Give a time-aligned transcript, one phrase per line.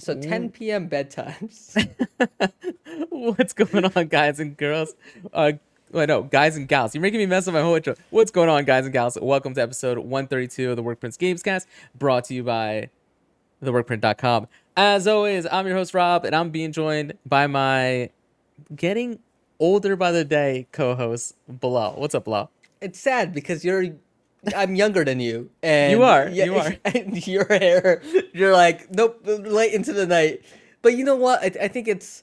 [0.00, 0.88] So 10 p.m.
[0.88, 1.76] bedtimes.
[3.10, 4.94] What's going on, guys and girls?
[5.30, 5.52] Uh,
[5.92, 6.94] wait, no, guys and gals.
[6.94, 7.94] You're making me mess up my whole intro.
[8.08, 9.18] What's going on, guys and gals?
[9.20, 11.66] Welcome to episode 132 of the Workprints Gamescast,
[11.98, 12.88] brought to you by
[13.62, 14.48] theworkprint.com.
[14.74, 18.08] As always, I'm your host Rob, and I'm being joined by my
[18.74, 19.18] getting
[19.58, 21.96] older by the day co-host Bilal.
[21.96, 22.50] What's up, Bilal?
[22.80, 23.90] it's sad because you're
[24.56, 25.50] I'm younger than you.
[25.62, 26.74] And You are, you are.
[26.84, 28.02] And your hair,
[28.32, 30.42] you're like, nope, late into the night.
[30.82, 31.42] But you know what?
[31.42, 32.22] I, I think it's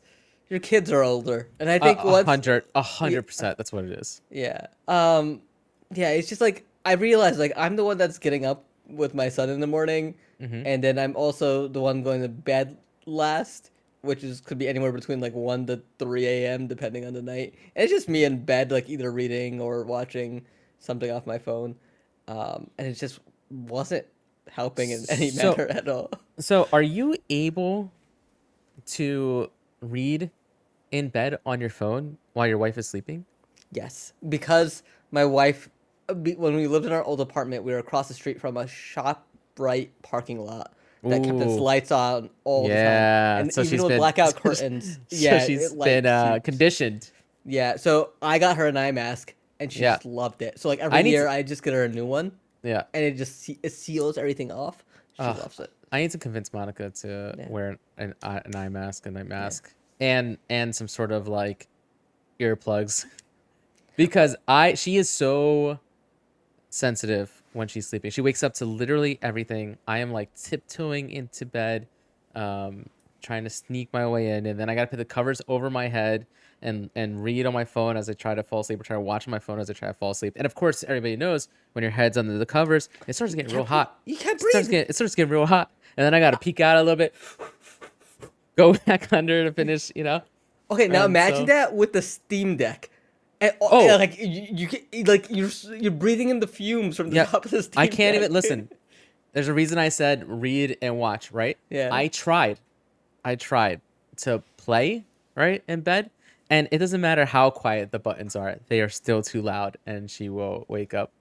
[0.49, 1.49] your kids are older.
[1.59, 3.57] And I think a hundred, a hundred percent.
[3.57, 4.21] That's what it is.
[4.31, 4.67] Yeah.
[4.87, 5.41] Um
[5.93, 9.29] yeah, it's just like I realize like I'm the one that's getting up with my
[9.29, 10.67] son in the morning Mm-hmm.
[10.67, 12.77] and then I'm also the one going to bed
[13.07, 13.71] last,
[14.01, 16.67] which is could be anywhere between like 1 to 3 a.m.
[16.67, 17.55] depending on the night.
[17.75, 20.45] And it's just me in bed like either reading or watching
[20.77, 21.73] something off my phone.
[22.27, 24.05] Um and it just wasn't
[24.49, 26.09] helping in any So- manner at all.
[26.39, 27.91] So, are you able
[28.85, 29.49] to
[29.81, 30.29] read
[30.91, 33.25] in bed on your phone while your wife is sleeping?
[33.71, 35.69] Yes, because my wife,
[36.07, 39.89] when we lived in our old apartment, we were across the street from a ShopRite
[40.03, 43.41] parking lot that kept its lights on all Yeah, the time.
[43.41, 46.39] And so even she's with been- blackout curtains, yeah, so she's it, like, been uh,
[46.43, 47.09] conditioned.
[47.45, 47.75] yeah.
[47.77, 49.95] So I got her an eye mask, and she Yeah.
[49.95, 50.59] just loved it.
[50.59, 52.31] So like every I year, to- I just get her a new one,
[52.63, 54.83] Yeah, and it just it seals everything off.
[55.13, 55.37] She Ugh.
[55.37, 55.71] loves it.
[55.91, 57.49] I need to convince Monica to Yeah.
[57.49, 61.67] wear an, eye- an eye mask, a night mask, and and some sort of like
[62.39, 63.05] earplugs,
[63.95, 65.79] because I she is so
[66.69, 68.11] sensitive when she's sleeping.
[68.11, 69.77] She wakes up to literally everything.
[69.87, 71.87] I am like tiptoeing into bed,
[72.35, 72.87] um,
[73.21, 75.87] trying to sneak my way in, and then I gotta put the covers over my
[75.87, 76.25] head
[76.61, 79.01] and and read on my phone as I try to fall asleep, or try to
[79.01, 80.33] watch my phone as I try to fall asleep.
[80.35, 83.65] And of course, everybody knows when your head's under the covers, it starts getting real
[83.65, 83.99] hot.
[84.05, 86.59] You can't It starts getting, it starts getting real hot, and then I gotta peek
[86.59, 87.13] out a little bit,
[88.55, 89.91] go back under to finish.
[89.95, 90.21] You know,
[90.69, 92.89] Okay, now And imagine so- that with the Steam Deck.
[93.39, 93.89] And, uh, oh, Oh.
[93.89, 97.25] and, like you, you can, like you're you're breathing in the fumes from the Yeah,
[97.25, 98.23] top of the Steam I can't Deck.
[98.23, 98.69] even listen.
[99.33, 101.55] There's a reason I said read and watch, right?
[101.69, 101.89] Yeah.
[101.91, 102.59] I tried,
[103.27, 103.81] I tried
[104.23, 105.03] to play
[105.35, 106.09] right in bed,
[106.49, 110.09] and it doesn't matter how quiet the buttons are; they are still too loud, and
[110.09, 111.11] she will wake up.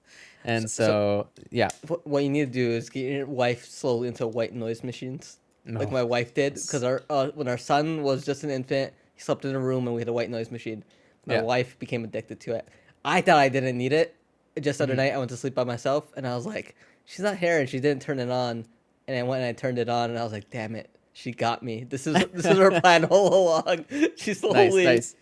[0.45, 4.07] And so, so- yeah, What, what you need to do is get your wife slowly
[4.07, 6.53] into white noise machines, like my wife did.
[6.53, 9.85] Because our uh, when our son was just an infant, he slept in a room
[9.87, 10.85] and we had a white noise machine.
[11.25, 11.41] My Yeah.
[11.41, 12.65] wife became addicted to it.
[13.03, 14.15] I thought I didn't need it.
[14.61, 14.91] Just the Mm-hmm.
[14.93, 17.59] other night, I went to sleep by myself, and I was like, "She's not here,"
[17.59, 18.65] and she didn't turn it on.
[19.09, 21.31] And I went and I turned it on, and I was like, "Damn it, she
[21.31, 21.83] got me.
[21.83, 23.85] This is this is her plan all along."
[24.15, 24.85] She nice, slowly, nice.
[24.85, 25.15] nice.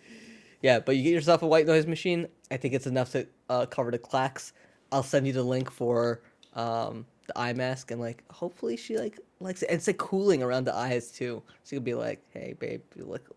[0.60, 0.78] yeah.
[0.80, 2.28] But you get yourself a white noise machine.
[2.50, 4.52] I think it's enough to uh, cover the clacks.
[4.92, 6.20] I'll send you the link for
[6.54, 9.70] um, the eye mask, and like hopefully she like likes it.
[9.70, 12.82] And it's like cooling around the eyes too, so you can be like, "Hey, babe,
[12.94, 13.34] you look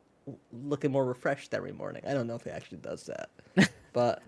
[0.52, 3.30] looking more refreshed every morning." I don't know if it actually does that,
[3.94, 4.22] but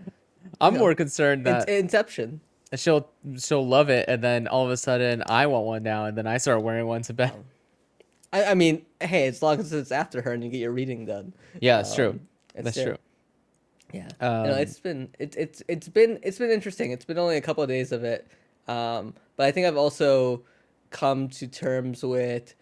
[0.62, 0.80] I'm No.
[0.80, 2.40] more concerned that Inception.
[2.75, 6.18] she'll she'll love it, and then all of a sudden I want one now, and
[6.18, 7.34] then I start wearing one to bed.
[8.34, 11.06] I, I mean, hey, as long as it's after her and you get your reading
[11.06, 11.34] done.
[11.59, 12.09] Yeah, that's true.
[12.12, 12.19] Um,
[12.56, 12.86] it's That's there.
[12.86, 12.97] true.
[13.94, 16.92] Yeah, you know, Um, it's been it's it's it's been it's been interesting.
[16.92, 18.25] It's been only a couple of days of it,
[18.69, 20.44] um, but I think I've also
[20.92, 22.56] come to terms with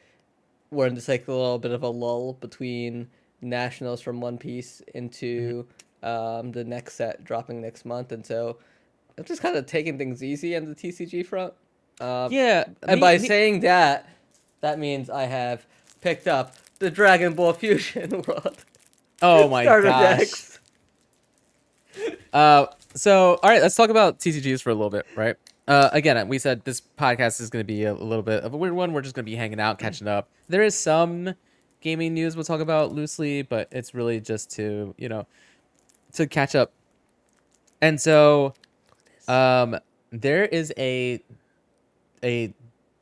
[0.71, 3.07] we're in this like a little bit of a lull between
[3.41, 5.65] nationals from One Piece into
[6.03, 6.07] Mm-hmm.
[6.07, 8.57] um, the next set dropping next month, and so
[9.17, 11.53] I'm just kind of taking things easy on the TCG front.
[12.01, 14.07] Um, Yeah, and me- by me- saying that,
[14.61, 15.65] that means I have
[16.01, 18.63] picked up the Dragon Ball Fusion World
[19.21, 20.17] oh my starter gosh.
[20.17, 20.59] decks.
[22.31, 25.35] Uh, so all right, let's talk about TCGs for a little bit, right?
[25.67, 28.57] Uh, again, we said this podcast is going to be a little bit of a
[28.57, 28.91] weird one.
[28.93, 30.27] We're just going to be hanging out, catching up.
[30.47, 31.35] There is some
[31.81, 35.27] gaming news we'll talk about loosely, but it's really just to you know
[36.13, 36.71] to catch up.
[37.81, 38.53] And so,
[39.27, 39.77] um,
[40.11, 41.21] there is a
[42.23, 42.53] a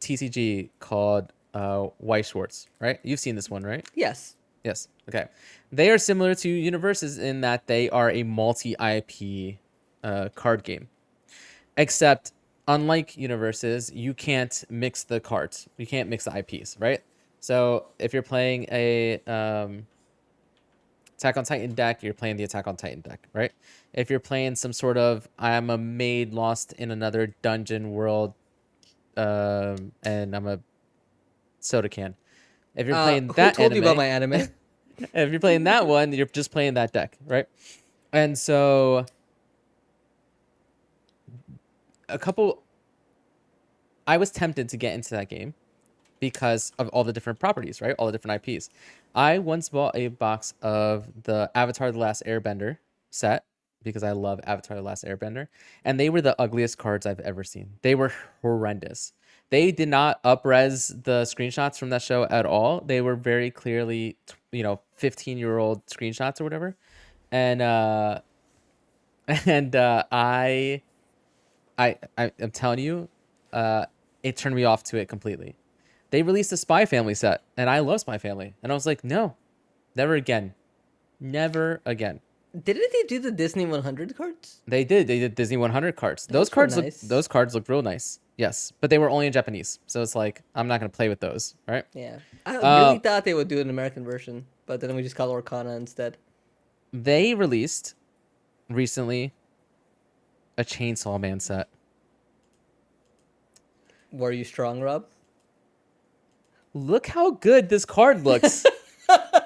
[0.02, 3.00] TCG called uh Schwarz, right?
[3.04, 3.88] You've seen this one, right?
[3.96, 4.36] Yes.
[4.64, 4.90] Yes.
[5.10, 5.28] Okay.
[5.72, 9.58] They are similar to UniVersus in that they are a multi IP
[10.04, 10.90] uh, card game,
[11.78, 12.34] except
[12.68, 15.68] unlike UniVersus, you can't mix the cards.
[15.78, 17.02] You can't mix the IPs, right?
[17.40, 19.88] So if you're playing a um,
[21.18, 23.52] Attack on Titan deck, you're playing the Attack on Titan deck, right?
[23.94, 28.34] If you're playing some sort of I'm a maid lost in another dungeon world,
[29.16, 30.60] um, and I'm a
[31.60, 32.16] soda can.
[32.76, 34.34] If you're Uh, playing who that told you about my anime?
[35.14, 37.48] if you're playing that one, you're just playing that deck, right?
[38.14, 39.06] And so
[42.10, 42.64] a couple
[44.06, 45.54] I was tempted to get into that game
[46.20, 47.96] because of all the different properties, right?
[48.00, 48.70] All the different IPs.
[49.14, 52.78] I once bought a box of the Avatar: The Last Airbender
[53.10, 53.46] set
[53.84, 55.48] because I love Avatar: The Last Airbender,
[55.84, 57.74] and they were the ugliest cards I've ever seen.
[57.82, 59.14] They were horrendous.
[59.50, 62.82] They did not upres the screenshots from that show at all.
[62.82, 64.18] They were very clearly,
[64.52, 66.76] you know, 15 year old screenshots or whatever.
[67.32, 68.20] And uh
[69.28, 70.82] and uh I
[71.78, 73.08] I, I I'm telling you,
[73.54, 73.86] uh
[74.24, 75.56] it turned me off to it completely.
[76.10, 79.04] They released a Spy Family set, and I love Spy Family, and I was like,
[79.04, 79.36] no,
[79.96, 80.54] never again,
[81.20, 82.22] never again.
[82.64, 84.62] Didn't they do the Disney 100 cards?
[84.68, 85.08] They did.
[85.08, 86.26] They did Disney 100 cards.
[86.26, 87.04] those Those cards nice.
[87.04, 87.10] look.
[87.10, 88.20] Those cards look real nice.
[88.38, 91.20] Yes, but they were only in Japanese, so it's like I'm not gonna play with
[91.20, 91.86] those, right?
[91.94, 92.20] Yeah.
[92.46, 95.30] I Uh, really thought they would do an American version, but then we just call
[95.30, 96.18] Lorcana instead.
[96.94, 97.96] They released
[98.70, 99.34] recently
[100.58, 101.68] a Chainsaw Man set.
[104.12, 105.06] Were you strong, Rob?
[106.74, 108.66] Look how good this card looks.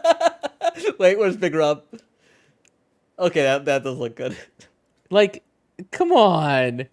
[0.99, 1.83] Wait, where's Big Rob?
[3.17, 4.35] Okay, that, that does look good.
[5.09, 5.44] like,
[5.91, 6.87] come on.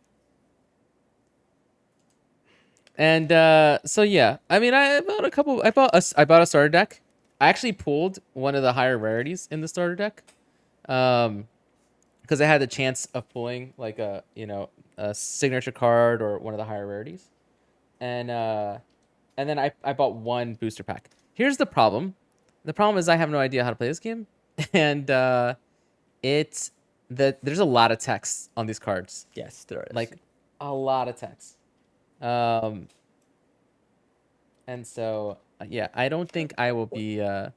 [2.99, 5.63] And uh, so yeah, I mean, I bought a couple.
[5.65, 7.01] I bought a, I bought a starter deck.
[7.41, 10.25] I actually pulled one of the higher rarities in the starter deck,
[10.89, 11.47] um,
[12.23, 16.39] because I had the chance of pulling like a you know a signature card or
[16.39, 17.31] one of the higher rarities,
[18.01, 18.79] and uh,
[19.37, 21.09] and then I I bought one booster pack.
[21.35, 22.17] Here's the problem.
[22.65, 24.27] The problem is I have no idea how to play this game,
[24.73, 25.55] and uh,
[26.25, 26.73] it's
[27.11, 29.95] that there's a lot of text on these cards Yes, there is.
[29.95, 30.19] like
[30.61, 31.58] a lot of text
[32.21, 32.89] um
[34.67, 37.51] and so uh, yeah i don't think i will be uh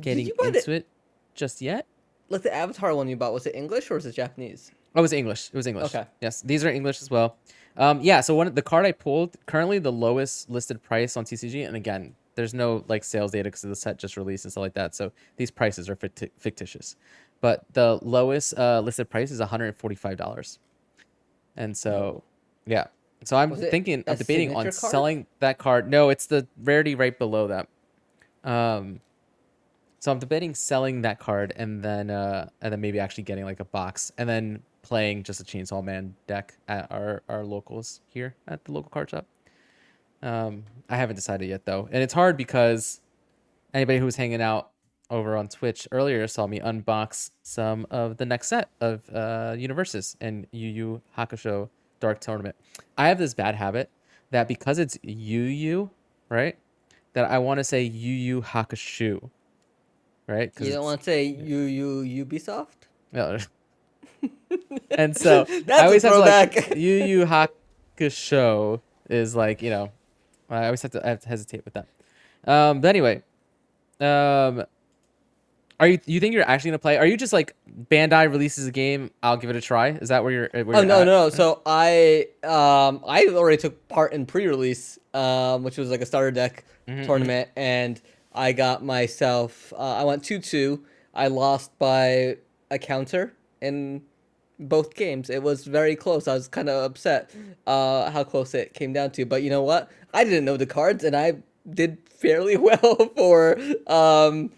[0.00, 0.86] getting into the, it
[1.34, 1.86] just yet.
[2.28, 4.72] Like the Avatar one you bought, was it English or was it Japanese?
[4.94, 5.48] oh it was english.
[5.52, 5.94] It was english.
[5.94, 6.06] Okay.
[6.22, 7.36] yes these are english as well.
[7.76, 11.24] Um yeah so one of the card i pulled currently the lowest listed price on
[11.24, 14.62] tcg and again there's no like sales data because the set just released and stuff
[14.62, 16.96] like that so these prices are ficti- fictitious.
[17.42, 20.58] But the lowest uh listed price is $145
[21.56, 22.22] and so
[22.64, 22.86] yeah
[23.26, 24.74] so i'm Was thinking i'm debating on card?
[24.74, 25.88] selling that card.
[25.90, 27.68] No it's the rarity right below that.
[28.44, 29.00] Um
[29.98, 33.60] so i'm debating selling that card and then uh and then maybe actually getting like
[33.60, 38.34] a box and then playing just a chainsaw man deck at our our locals here
[38.46, 39.26] at the local card shop.
[40.22, 41.88] Um i haven't decided yet though.
[41.90, 43.00] And it's hard because
[43.74, 44.70] anybody who was hanging out
[45.10, 50.16] over on Twitch earlier saw me unbox some of the next set of uh, UniVersus
[50.20, 51.68] and Yu Yu Hakusho
[52.00, 52.56] Dark Tournament.
[52.96, 53.90] I have this bad habit
[54.30, 55.90] that because it's Yu Yu,
[56.28, 56.56] right,
[57.12, 59.30] that I want to say Yu Yu Hakushu,
[60.26, 60.52] right?
[60.60, 62.88] You don't want to say you you Ubisoft?
[63.12, 63.38] No.
[64.90, 66.74] and so That's I a always have to like.
[66.76, 69.92] Yu Yu Hakusho is like you know
[70.50, 71.86] I always have to I have to hesitate with that.
[72.46, 73.22] Um, but anyway,
[74.00, 74.64] um,
[75.78, 76.96] are you you think you're actually gonna play?
[76.98, 77.54] Are you just like
[77.90, 79.88] Bandai releases a game, I'll give it a try?
[79.90, 80.64] Is that where you're?
[80.64, 81.06] Where Oh you're no, at?
[81.06, 81.28] no, no.
[81.30, 86.30] So I um I already took part in pre-release, um, which was like a starter
[86.30, 88.00] deck Mm-hmm, tournament, and
[88.32, 89.72] I got myself.
[89.72, 90.84] Uh, I went two two.
[91.14, 92.36] I lost by
[92.70, 94.02] a counter in
[94.58, 95.28] both games.
[95.28, 96.28] It was very close.
[96.28, 97.30] I was kind of upset
[97.66, 99.26] uh, how close it came down to.
[99.26, 99.90] But you know what?
[100.14, 101.38] I didn't know the cards, and I
[101.68, 103.58] did fairly well for
[103.88, 104.50] um,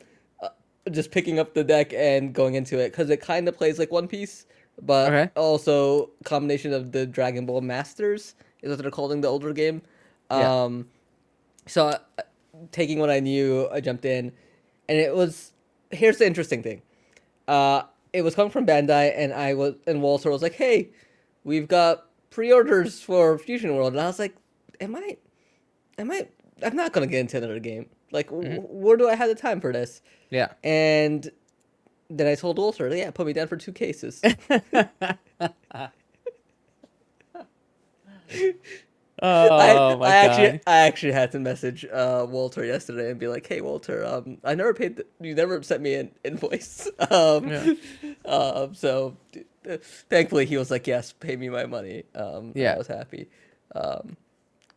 [0.91, 3.91] just picking up the deck and going into it because it kind of plays like
[3.93, 4.47] One Piece,
[4.83, 5.31] but Okay.
[5.37, 9.83] also combination of the Dragon Ball Masters is what they're calling the older game.
[10.31, 10.65] Yeah.
[10.65, 10.89] Um,
[11.67, 11.99] so uh,
[12.73, 14.33] taking what I knew, I jumped in,
[14.89, 15.53] and it was.
[15.91, 16.83] Here's the interesting thing.
[17.47, 20.91] Uh, it was coming from Bandai, and I was and Walter was like, "Hey,
[21.45, 24.35] we've got pre-orders for Fusion World," and I was like,
[24.81, 25.17] "Am I?
[25.99, 26.29] Am I?
[26.63, 27.87] I'm not gonna get into another game.
[28.13, 30.53] Like, w- where do I have the time for this?" Yeah.
[30.65, 31.31] And
[32.11, 34.23] then I told Walter, "Yeah, put me down for two cases."
[39.21, 40.21] Oh I, my I god.
[40.27, 44.39] actually, I actually had to message uh, Walter yesterday and be like, "Hey, Walter, um,
[44.45, 44.97] I never paid.
[44.97, 46.89] The, you never sent me an invoice.
[47.11, 47.75] Um, Yeah.
[48.27, 49.17] um, so
[49.69, 49.79] uh,
[50.11, 52.75] thankfully he was like, "Yes, pay me my money." Um, Yeah.
[52.75, 53.29] I was happy.
[53.75, 54.17] Um,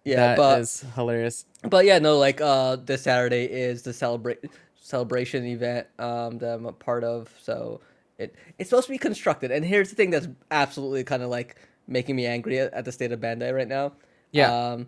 [0.03, 1.45] yeah, That but is hilarious.
[1.69, 4.39] but yeah, no, like uh, this Saturday is the celebrate
[4.75, 7.33] celebration event um, that I'm a part of.
[7.41, 7.81] So
[8.17, 9.51] it it's supposed to be constructed.
[9.51, 11.55] And here's the thing that's absolutely kind of like
[11.87, 13.93] making me angry at, at the state of Bandai right now.
[14.31, 14.51] Yeah.
[14.71, 14.87] Um,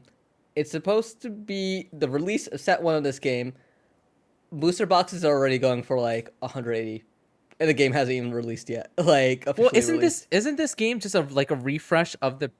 [0.55, 3.53] it's supposed to be the release of set one of this game.
[4.51, 7.03] Booster boxes are already going for like 180,
[7.59, 8.91] and the game hasn't even released yet.
[8.97, 10.29] Like Well, isn't released.
[10.29, 12.51] this isn't this game just a like a refresh of the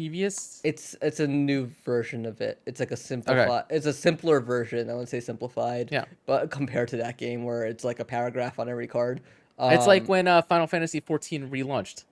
[0.00, 0.60] previous?
[0.64, 2.60] It's it's a new version of it.
[2.66, 3.64] It's like a simplified.
[3.70, 4.88] It's a simpler version.
[4.88, 5.90] I wouldn't say simplified.
[5.92, 6.04] Yeah.
[6.26, 9.20] But compared to that game where it's like a paragraph on every card.
[9.58, 12.04] it's like um, when uh, Final Fantasy 14 relaunched.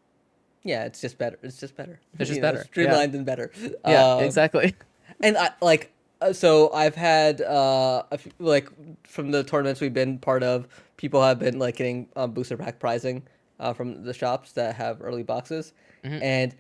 [0.65, 1.39] Yeah, it's just better.
[1.43, 1.99] It's just better.
[2.19, 2.65] It's just You know, better, yeah.
[2.65, 3.51] streamlined and better.
[3.87, 4.75] Yeah, Um, exactly.
[5.23, 8.69] and I like uh, so I've had uh a few, like
[9.07, 10.69] from the tournaments we've been part of,
[10.99, 13.23] people have been like getting um, booster pack pricing
[13.61, 15.73] uh, from the shops that have early boxes,
[16.05, 16.23] Mm-hmm.
[16.23, 16.55] and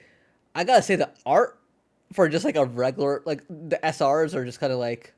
[0.59, 1.59] I gotta say the art
[2.13, 5.15] for just like a regular like the SRs are just kind of like,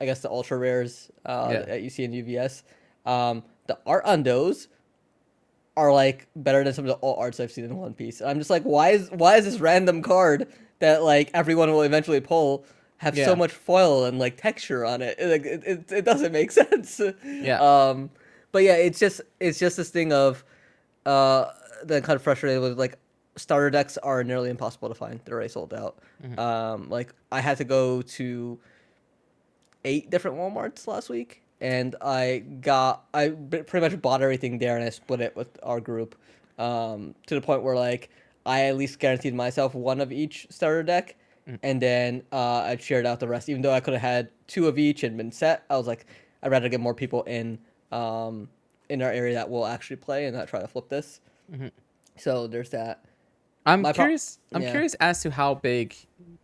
[0.00, 1.62] I guess the ultra rares uh, Yeah.
[1.62, 2.62] that you see in UVS.
[3.04, 4.68] Um, the art on those
[5.76, 8.20] are like better than some of the alt arts I've seen in One Piece.
[8.20, 10.48] And I'm just like, why is why is this random card
[10.80, 12.64] that like everyone will eventually pull
[12.98, 13.26] have Yeah.
[13.26, 15.16] so much foil and like texture on it?
[15.20, 17.00] Like, it, it, it doesn't make sense.
[17.24, 17.60] Yeah.
[17.60, 18.10] Um,
[18.52, 20.44] but yeah, it's just it's just this thing of
[21.06, 21.46] uh
[21.84, 22.98] that kind of frustrated with like
[23.38, 25.20] starter decks are nearly impossible to find.
[25.24, 25.98] They're already sold out.
[26.22, 26.38] Mm-hmm.
[26.38, 28.58] Um, like I had to go to
[29.84, 34.84] eight different WalMarts last week, and I got I pretty much bought everything there, and
[34.84, 36.14] I split it with our group
[36.58, 38.10] um, to the point where like
[38.44, 41.16] I at least guaranteed myself one of each starter deck,
[41.62, 43.48] and then uh, I shared out the rest.
[43.48, 46.06] Even though I could have had two of each and been set, I was like,
[46.42, 47.58] I'd rather get more people in
[47.92, 48.48] um,
[48.88, 51.20] in our area that will actually play and not try to flip this.
[52.16, 53.04] So there's that.
[53.66, 54.38] I'm my pro- curious.
[54.52, 54.70] I'm yeah.
[54.70, 55.94] curious as to how big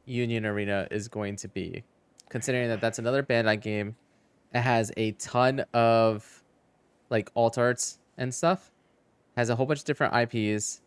[0.05, 1.85] Union Arena is going to be,
[2.29, 3.97] considering that that's another Bandai game.
[4.53, 6.43] It has a ton of
[7.11, 8.71] like alt arts and stuff.
[9.37, 10.81] Has a whole bunch of different IPs.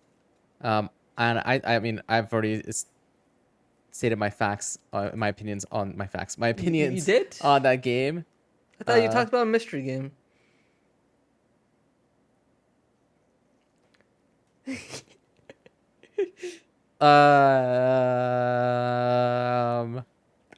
[0.62, 2.64] Um, and I, I mean, I've already
[3.92, 7.08] stated my facts, uh, my opinions on my facts, my opinions.
[7.08, 7.36] you did?
[7.42, 8.26] on that game.
[8.80, 10.12] I thought you uh, talked about a mystery game.
[19.88, 20.04] Um,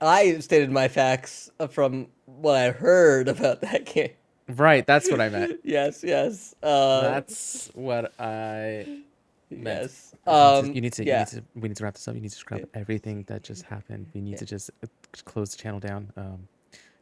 [0.01, 4.11] I stated my facts from what I heard about that game.
[4.47, 5.59] right, that's what I meant.
[5.63, 6.55] yes, yes.
[6.63, 8.85] Uh, That's what I
[9.51, 9.65] meant.
[9.65, 10.15] yes.
[10.25, 11.13] You need to- Um, you need to, yeah.
[11.13, 12.15] you need to, we need to wrap this up.
[12.15, 14.07] You need to scrap everything that just happened.
[14.13, 14.87] We need to just uh,
[15.25, 16.11] close the channel down.
[16.15, 16.47] Um,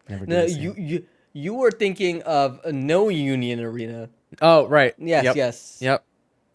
[0.10, 4.10] never No, you, you you were thinking of a no union arena.
[4.42, 4.96] Oh, right.
[4.98, 5.36] Yes, Yep.
[5.36, 5.78] yes.
[5.82, 6.04] Yep.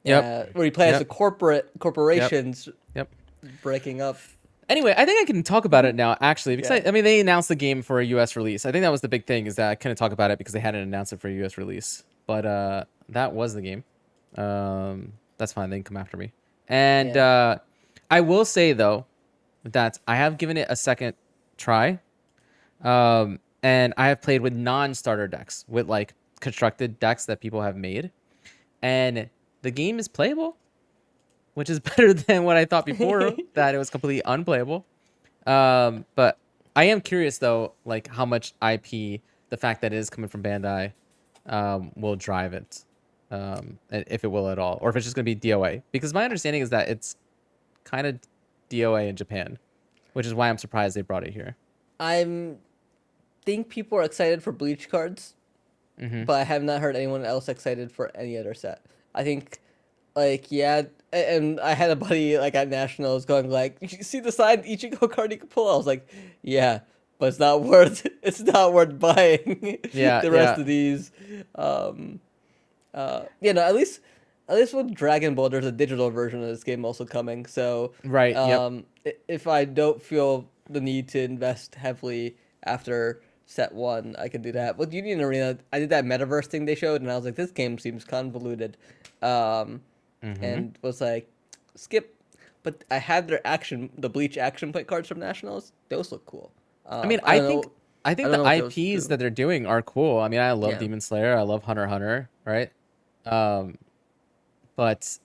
[0.04, 0.22] Yep.
[0.24, 1.02] Yeah, where you play as Yep.
[1.02, 3.08] a corporate corporations Yep.
[3.62, 4.16] breaking up.
[4.68, 6.82] Anyway, I think I can talk about it now, actually, because Yeah.
[6.86, 8.36] I, I mean, they announced the game for a U.S.
[8.36, 8.64] release.
[8.64, 10.54] I think that was the big thing is that I couldn't talk about it because
[10.54, 11.58] they hadn't announced it for a U.S.
[11.58, 12.04] release.
[12.26, 13.84] But uh, that was the game.
[14.36, 15.70] Um, that's fine.
[15.70, 16.32] They can come after me.
[16.68, 17.24] And Yeah.
[17.26, 17.58] uh,
[18.10, 19.06] I will say though
[19.64, 21.14] that I have given it a second
[21.58, 21.98] try,
[22.82, 27.76] um, and I have played with non-starter decks, with like constructed decks that people have
[27.76, 28.10] made,
[28.80, 29.28] and
[29.62, 30.56] the game is playable
[31.54, 34.86] which is better than what I thought before that it was completely unplayable.
[35.46, 36.38] Um, but
[36.74, 40.42] I am curious though, like how much IP the fact that it is coming from
[40.42, 40.92] Bandai
[41.44, 42.84] um, will drive it,
[43.30, 45.82] um, if it will at all, or if it's just going to be DOA.
[45.92, 47.16] Because my understanding is that it's
[47.84, 48.18] kind of
[48.70, 49.58] DOA in Japan,
[50.14, 51.56] which is why I'm surprised they brought it here.
[52.00, 52.56] I'm
[53.44, 55.34] think people are excited for bleach cards,
[56.00, 56.24] Mm-hmm.
[56.24, 58.80] but I have not heard anyone else excited for any other set.
[59.14, 59.60] I think,
[60.16, 64.32] like, yeah, and I had a buddy like at nationals going like, "You see the
[64.32, 66.08] side Ichigo card you can pull?" I was like,
[66.42, 66.80] "Yeah."
[67.18, 68.06] But it's not worth.
[68.22, 69.78] It's not worth buying.
[69.92, 70.60] Yeah, the rest yeah.
[70.60, 71.12] of these.
[71.54, 72.18] Um,
[72.94, 74.00] uh, you know, at least,
[74.48, 77.46] at least with Dragon Ball, there's a digital version of this game also coming.
[77.46, 78.34] So, Right.
[78.36, 84.28] Um, i- if I don't feel the need to invest heavily after set one, I
[84.28, 84.78] could do that.
[84.78, 87.50] With Union Arena, I did that metaverse thing they showed, and I was like, this
[87.50, 88.76] game seems convoluted,
[89.20, 89.82] um,
[90.22, 90.44] Mm-hmm.
[90.44, 91.28] and was like,
[91.74, 92.14] skip.
[92.62, 95.72] But I had their action, the Bleach action play cards from Nationals.
[95.88, 96.52] Those look cool.
[96.86, 97.72] Um, I mean, I, don't think know-
[98.04, 100.20] I think I the know what those IPs that they're doing are cool.
[100.20, 100.78] I mean, I love Yeah.
[100.78, 101.36] Demon Slayer.
[101.36, 102.28] I love Hunter Hunter.
[102.44, 102.70] Right.
[103.26, 103.78] Um,
[104.76, 105.18] but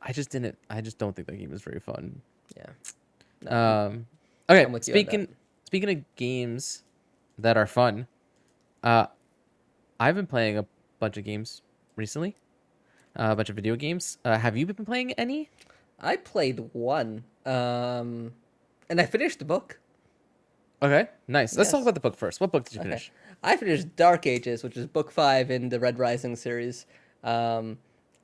[0.00, 0.56] I just didn't.
[0.70, 2.20] I just don't think the game is very fun.
[2.56, 2.66] yeah.
[3.42, 4.06] No, Um,
[4.48, 4.64] okay.
[4.64, 5.10] I'm with you on that.
[5.10, 5.28] Speaking
[5.64, 6.84] speaking of games
[7.42, 8.06] that are fun,
[8.82, 9.06] uh,
[10.00, 10.66] I've been playing a
[10.98, 11.62] bunch of games
[11.96, 12.36] recently.
[13.18, 14.18] Uh, a bunch of video games.
[14.24, 15.50] Uh, have you been playing any?
[16.00, 18.32] I played one, um,
[18.88, 19.78] and I finished the book.
[20.82, 21.56] Okay, nice.
[21.56, 22.40] Let's talk about the book first.
[22.40, 22.88] What book did you Okay.
[22.88, 23.12] finish?
[23.42, 26.86] I finished Dark Ages, which is book five in the Red Rising series.
[27.22, 27.78] Um,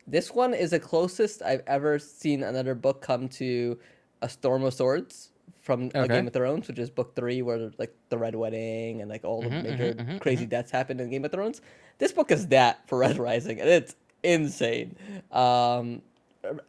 [0.06, 3.78] this one is the closest I've ever seen another book come to
[4.22, 5.30] a Storm of Swords
[5.68, 9.10] from a Game of Thrones, which is book three, where like the Red Wedding and
[9.10, 11.60] like all the Mhm, major mhm, mhm, crazy deaths happen in Game of Thrones.
[11.98, 14.96] This book is that for Red Rising, and it's insane.
[15.30, 16.00] Um,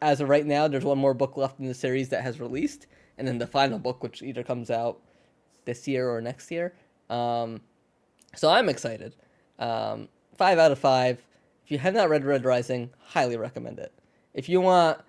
[0.02, 2.88] as of right now, there's one more book left in the series that has released,
[3.18, 5.00] and then the final book, which either comes out
[5.64, 6.74] this year or next year.
[7.10, 7.62] Um,
[8.36, 9.16] so I'm excited.
[9.60, 11.24] Um, five out of five.
[11.64, 13.94] If you have not read Red Rising, highly recommend it.
[14.34, 15.00] If you want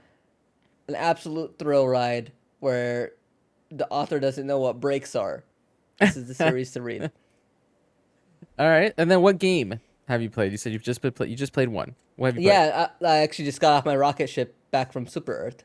[0.87, 2.31] an absolute thrill ride
[2.61, 3.13] where
[3.71, 5.45] the author doesn't know what breaks are,
[5.99, 7.11] this is the series to read.
[8.59, 8.93] All right.
[8.97, 10.53] And then what game have you played?
[10.53, 11.95] You said you've just been play- you just played one.
[12.17, 12.55] What have you played?
[12.55, 15.65] Yeah, I, I actually just got off my rocket ship back from Super Earth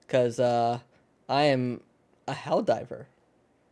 [0.00, 0.80] because uh,
[1.28, 1.80] I am
[2.26, 3.06] a hell diver.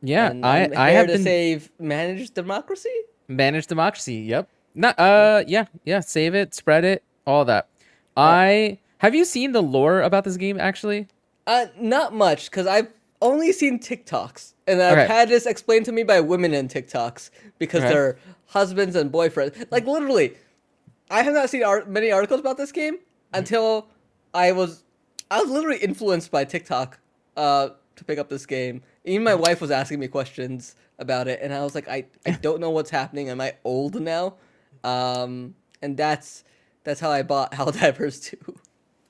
[0.03, 2.95] Yeah, and I I'm I here have to been save manage democracy.
[3.29, 4.15] Manage democracy.
[4.17, 4.49] Yep.
[4.75, 7.69] Not uh yeah, yeah, save it, spread it, all that.
[8.17, 11.09] I have you seen the lore about this game actually?
[11.47, 12.89] Uh, not much because I've
[13.23, 15.07] only seen TikToks, and I've Okay.
[15.07, 17.93] had this explained to me by women in TikToks because Okay.
[17.93, 19.67] they're husbands and boyfriends.
[19.71, 20.35] Like literally,
[21.11, 22.99] I have not seen art- many articles about this game
[23.33, 23.89] until
[24.35, 24.85] I was
[25.31, 26.99] I was literally influenced by TikTok
[27.37, 28.83] uh, to pick up this game.
[29.05, 32.31] Even my wife was asking me questions about it, and I was like, I, I
[32.43, 33.29] don't know what's happening.
[33.29, 34.35] Am I old now?
[34.83, 36.45] Um, and that's
[36.85, 38.37] that's how I bought Helldivers 2.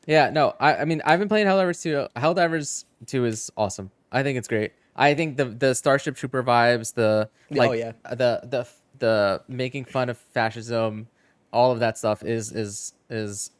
[0.06, 2.08] Yeah, no, I, I mean, I've been playing Helldivers 2.
[2.20, 3.90] Helldivers 2 is awesome.
[4.12, 4.72] I think it's great.
[4.96, 7.92] I think the the Starship Trooper vibes, the Oh, yeah.
[8.10, 8.66] the the
[8.98, 11.08] the making fun of fascism,
[11.52, 13.50] all of that stuff is is is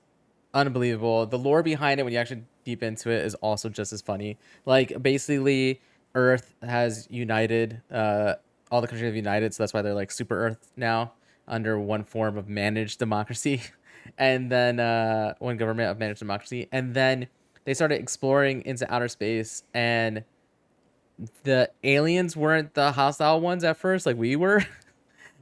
[0.54, 1.26] unbelievable.
[1.26, 4.38] The lore behind it, when you actually deep into it, is also just as funny.
[4.66, 5.80] Like basically,
[6.14, 7.80] Earth has united.
[7.90, 8.35] Uh,
[8.71, 11.12] all the countries have united, so that's why they're like Super Earth now
[11.49, 13.62] under one form of managed democracy,
[14.19, 17.26] and then uh, one government of managed democracy, and then
[17.64, 20.25] they started exploring into outer space and
[21.45, 24.65] the aliens weren't the hostile ones at first like we were.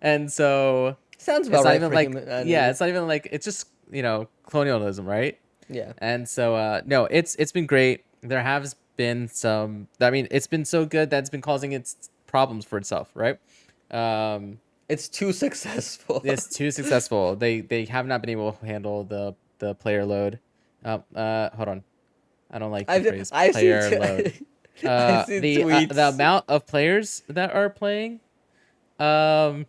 [0.00, 3.08] And so Sounds it's about not right even like human- uh, yeah it's not even
[3.08, 5.38] like it's just you know colonialism right?
[5.68, 5.92] Yeah.
[5.98, 8.04] and so uh no it's it's been great.
[8.20, 12.10] There has been some i mean it's been so good that it's been causing its
[12.28, 13.38] problems for itself right?
[13.90, 16.22] Um It's too successful.
[16.24, 17.34] it's too successful.
[17.34, 20.38] They they have not been able to handle the the player load.
[20.84, 21.82] Um uh hold on.
[22.52, 24.26] I don't like the I've, phrase I've player seen, load.
[24.26, 24.42] I've
[24.84, 28.20] uh, the uh, the amount of players that are playing
[28.98, 29.66] um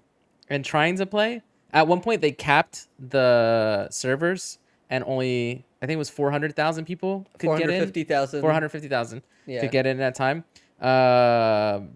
[0.49, 1.41] and trying to play.
[1.71, 4.57] At one point they capped the servers
[4.89, 7.67] and only i think it was 400,000 people could get in.
[7.69, 8.41] 450,000.
[8.41, 9.61] 450,000 Yeah.
[9.61, 10.43] could get in at a time.
[10.81, 11.95] Um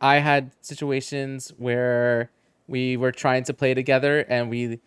[0.00, 2.30] i had situations where
[2.66, 4.80] we were trying to play together and we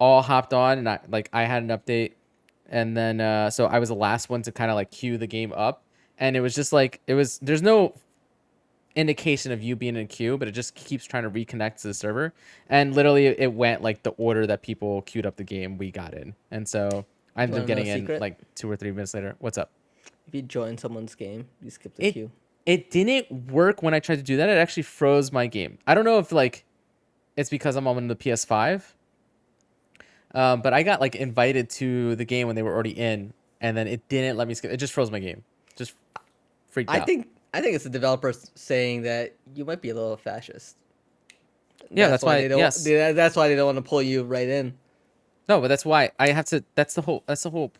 [0.00, 2.14] all hopped on and I, like i had an update
[2.68, 5.26] and then uh so i was the last one to kind of like queue the
[5.26, 5.83] game up
[6.18, 7.94] and it was just like it was there's no
[8.96, 11.94] indication of you being in queue but it just keeps trying to reconnect to the
[11.94, 12.32] server
[12.68, 16.14] and literally it went like the order that people queued up the game we got
[16.14, 18.20] in and so i ended up getting in secret?
[18.20, 19.70] like two or three minutes later what's up
[20.28, 22.30] If you join someone's game, you skip the It- queue.
[22.66, 24.48] it didn't work when I tried to do that.
[24.48, 25.76] It actually froze my game.
[25.86, 26.64] I don't know if like
[27.36, 28.94] it's because I'm on the PS5.
[30.34, 33.76] Um, but I got like invited to the game when they were already in, and
[33.76, 34.72] then it didn't let me skip.
[34.72, 35.44] It just froze my game.
[36.74, 37.06] Freaked I out.
[37.06, 40.76] think I think it's the developers saying that you might be a little fascist.
[41.88, 42.58] Yeah, that's why- they don't.
[42.58, 42.82] yes.
[42.82, 44.76] they- that's why they don't want to pull you right in.
[45.48, 46.64] no, but that's why I have to.
[46.74, 47.22] That's the whole.
[47.26, 47.70] That's the whole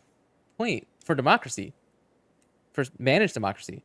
[0.57, 1.73] point for democracy,
[2.71, 3.83] for managed democracy,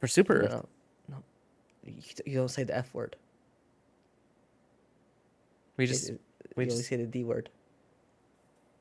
[0.00, 0.68] for Super No,
[1.08, 1.22] no,
[1.84, 3.14] you, you don't say the F word.
[5.76, 6.18] We just you
[6.56, 7.50] we only just say the D word.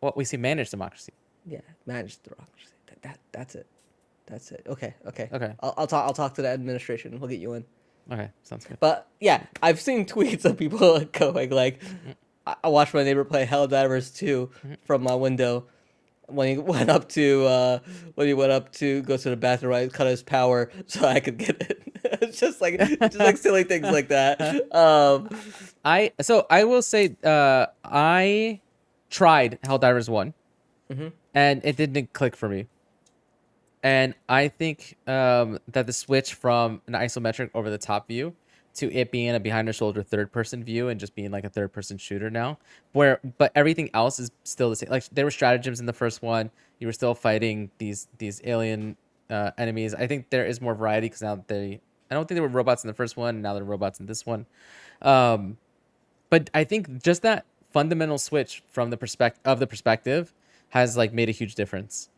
[0.02, 1.14] well we say managed democracy.
[1.46, 2.74] Yeah, managed democracy.
[2.88, 3.68] That, that that's it.
[4.28, 4.64] That's it.
[4.68, 5.30] Okay, okay.
[5.34, 5.54] Okay.
[5.60, 6.06] I'll, I'll talk.
[6.08, 7.20] I'll talk to the administration.
[7.20, 7.66] We'll get you in.
[8.12, 8.78] Okay, sounds good.
[8.80, 11.82] But yeah, I've seen tweets of people going like,
[12.48, 14.50] I, I watched my neighbor play Hell Helldivers 2
[14.84, 15.66] from my window
[16.28, 17.80] when he went up to uh,
[18.16, 19.74] when he went up to go to the bathroom.
[19.74, 21.82] I cut his power so I could get it.
[22.22, 24.74] it's just like just like silly things like that.
[24.74, 25.30] Um,
[25.84, 28.62] I so I will say uh I
[29.10, 30.34] tried Hell Helldivers one,
[30.90, 31.12] Mhm.
[31.34, 32.68] and it didn't click for me.
[33.84, 38.36] And I think um that the switch from an isometric over the top view
[38.74, 41.50] to it being a behind the shoulder third person view and just being like a
[41.50, 42.58] third person shooter now,
[42.94, 44.90] where but everything else is still the same.
[44.90, 48.96] Like there were stratagems in the first one, you were still fighting these these alien
[49.30, 49.94] uh, enemies.
[49.94, 51.82] I think there is more variety because now they.
[52.10, 53.42] I don't think there were robots in the first one.
[53.42, 54.46] Now there are robots in this one.
[55.02, 55.58] Um,
[56.30, 60.34] but I think just that fundamental switch from the perspective of the perspective
[60.70, 62.10] has like made a huge difference.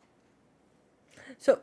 [1.44, 1.60] So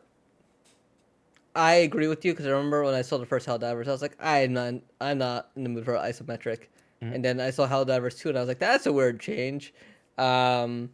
[1.56, 4.02] I agree with you because I remember when I saw the first Helldivers, I was
[4.02, 6.64] like, I'm not, I'm not in the mood for isometric.
[7.02, 9.72] And then I saw Helldivers 2 and I was like, that's a weird change.
[10.18, 10.90] Um,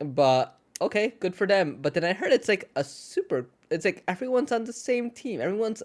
[0.00, 1.78] but okay, good for them.
[1.80, 5.40] But then I heard it's like a super, it's like everyone's on the same team.
[5.40, 5.80] Everyone's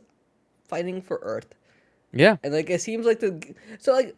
[0.68, 1.54] fighting for Earth,
[2.14, 2.38] Yeah.
[2.44, 4.16] and like it seems like the so like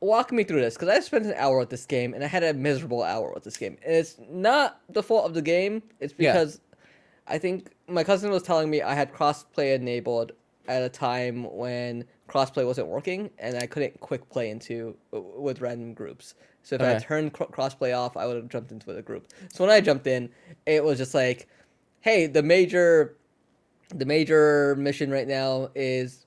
[0.00, 2.44] walk me through this because I spent an hour with this game and I had
[2.44, 3.78] a miserable hour with this game.
[3.84, 5.82] And it's not the fault of the game.
[6.00, 6.60] It's because
[7.28, 10.32] I think my cousin was telling me I had crossplay enabled
[10.66, 15.94] at a time when crossplay wasn't working and I couldn't quick play into with random
[15.94, 16.34] groups.
[16.62, 19.28] So if I had turned cr- crossplay off, I would have jumped into the group.
[19.52, 20.28] So when I jumped in,
[20.66, 21.48] it was just like,
[22.00, 23.16] "Hey, the major,
[23.94, 26.26] the major mission right now is,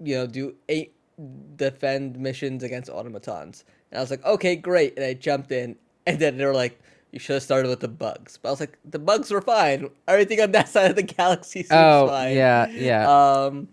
[0.00, 0.94] you know, do eight
[1.56, 6.18] defend missions against automatons." And I was like, "Okay, great." And I jumped in, and
[6.18, 6.80] then they were like,
[7.16, 9.88] "You should have started with the bugs." But I was like, "The bugs were fine.
[10.06, 13.08] Everything on that side of the galaxy seems Oh, fine." yeah, yeah.
[13.10, 13.68] Um,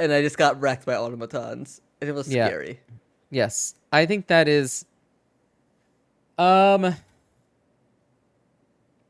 [0.00, 2.46] and I just got wrecked by automatons, and it was Yeah.
[2.48, 2.80] scary.
[3.30, 4.84] Yes, I think that is.
[6.36, 6.96] Um.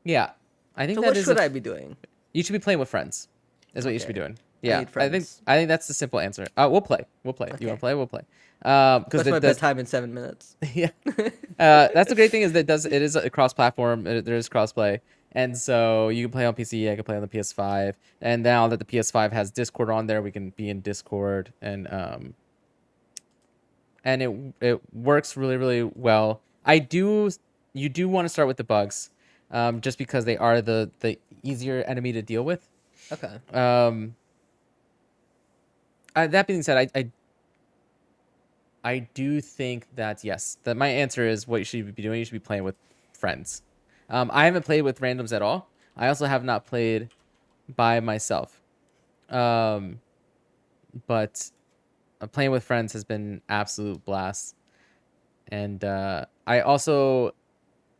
[0.03, 0.31] Yeah,
[0.77, 1.25] I think So that what is.
[1.25, 1.97] should a- I be doing?
[2.33, 3.27] You should be playing with friends.
[3.73, 4.37] Is what you should be doing.
[4.61, 5.27] Yeah, I, need think.
[5.47, 6.45] I think that's the simple answer.
[6.55, 7.05] Uh, we'll play.
[7.23, 7.51] We'll play.
[7.59, 7.95] You want to play?
[7.95, 8.21] We'll play.
[8.63, 10.55] Um, That's my the, the, bedtime in seven minutes.
[10.75, 10.91] yeah,
[11.57, 14.03] uh, that's the great thing is that it does it is a cross-platform.
[14.03, 16.91] There is cross-play, and so you can play on PC.
[16.91, 20.21] I can play on the PS5, and now that the PS5 has Discord on there,
[20.21, 22.35] we can be in Discord, and um,
[24.03, 26.41] and it it works really really well.
[26.63, 27.31] I do
[27.73, 29.09] you do want to start with the bugs,
[29.49, 32.69] um, just because they are the the easier enemy to deal with.
[33.11, 33.39] Okay.
[33.53, 34.15] Um,
[36.15, 37.11] uh, that being said, I, I
[38.83, 42.19] I do think that yes, that my answer is what you should be doing.
[42.19, 42.75] You should be playing with
[43.13, 43.61] friends.
[44.09, 45.69] Um, I haven't played with randoms at all.
[45.95, 47.09] I also have not played
[47.75, 48.61] by myself.
[49.29, 50.01] Um,
[51.07, 51.49] but
[52.19, 54.55] uh, playing with friends has been absolute blast.
[55.47, 57.33] And uh, I also,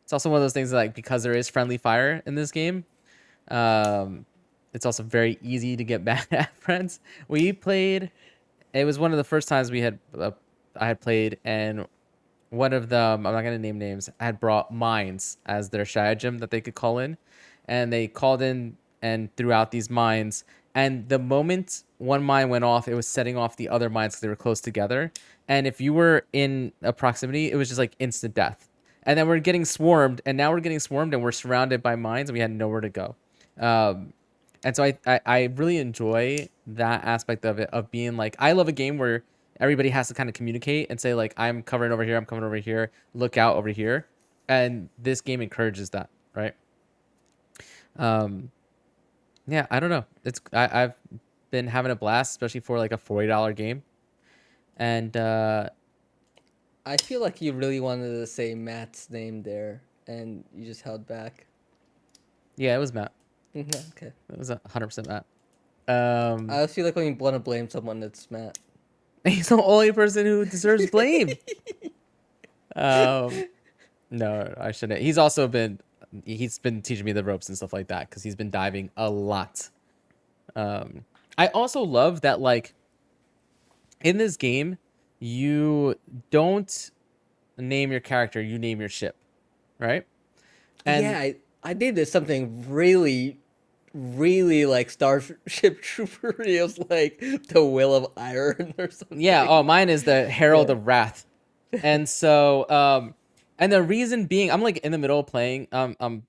[0.04, 2.52] it's also one of those things that, like because there is friendly fire in this
[2.52, 2.86] game.
[3.50, 4.26] Um,
[4.74, 7.00] it's also very easy to get mad at friends.
[7.28, 8.12] We played.
[8.74, 10.32] It was one of the first times we had uh,
[10.76, 11.88] I had played, and
[12.50, 16.52] one of them I'm not gonna name names had brought mines as their stratagem that
[16.52, 17.18] they could call in,
[17.68, 20.44] and they called in and threw out these mines.
[20.74, 24.22] And the moment one mine went off, it was setting off the other mines because
[24.22, 25.12] they were close together.
[25.48, 28.70] And if you were in a proximity, it was just like instant death.
[29.04, 32.30] And then we're getting swarmed, and now we're getting swarmed, and we're surrounded by mines,
[32.30, 33.16] and we had nowhere to go.
[33.60, 34.14] Um,
[34.64, 38.54] and so I, I I really enjoy that aspect of it of being like I
[38.54, 39.24] love a game where
[39.60, 42.44] everybody has to kind of communicate and say like I'm covering over here, I'm coming
[42.44, 44.08] over here, look out over here,
[44.48, 46.56] and this game encourages that, right?
[47.98, 48.52] Um,
[49.48, 50.06] yeah, I don't know.
[50.24, 50.94] It's I, I've
[51.52, 53.84] been having a blast, especially for like a forty dollar game,
[54.78, 55.70] and uh,
[56.86, 61.06] I feel like you really wanted to say Matt's name there, and you just held
[61.08, 61.46] back.
[62.58, 63.12] yeah, it was Matt.
[63.56, 64.12] Mhm, okay.
[64.32, 65.26] It was hundred percent Matt.
[65.88, 68.58] Um, I feel like when you want to blame someone, it's Matt.
[69.26, 71.30] He's the only person who deserves blame.
[72.76, 73.46] um,
[74.10, 75.02] no, I shouldn't.
[75.02, 75.80] He's also been
[76.26, 79.10] he's been teaching me the ropes and stuff like that because he's been diving a
[79.10, 79.70] lot.
[80.56, 81.06] Um,
[81.38, 82.74] I also love that like
[84.04, 84.78] in this game,
[85.20, 85.96] you
[86.32, 86.92] don't
[87.58, 89.16] name your character, you name your ship,
[89.80, 90.06] right?
[90.86, 93.38] yeah, I, I did this something really,
[93.94, 95.38] really like Starship
[95.82, 96.36] Trooper.
[96.90, 99.20] Like the Will of Iron or something.
[99.22, 99.46] Yeah.
[99.48, 100.76] Oh, mine is the Herald Yeah.
[100.76, 101.26] of Wrath,
[101.84, 103.16] and so um,
[103.60, 105.68] and the reason being, I'm like in the middle of playing.
[105.72, 106.24] Um, I'm,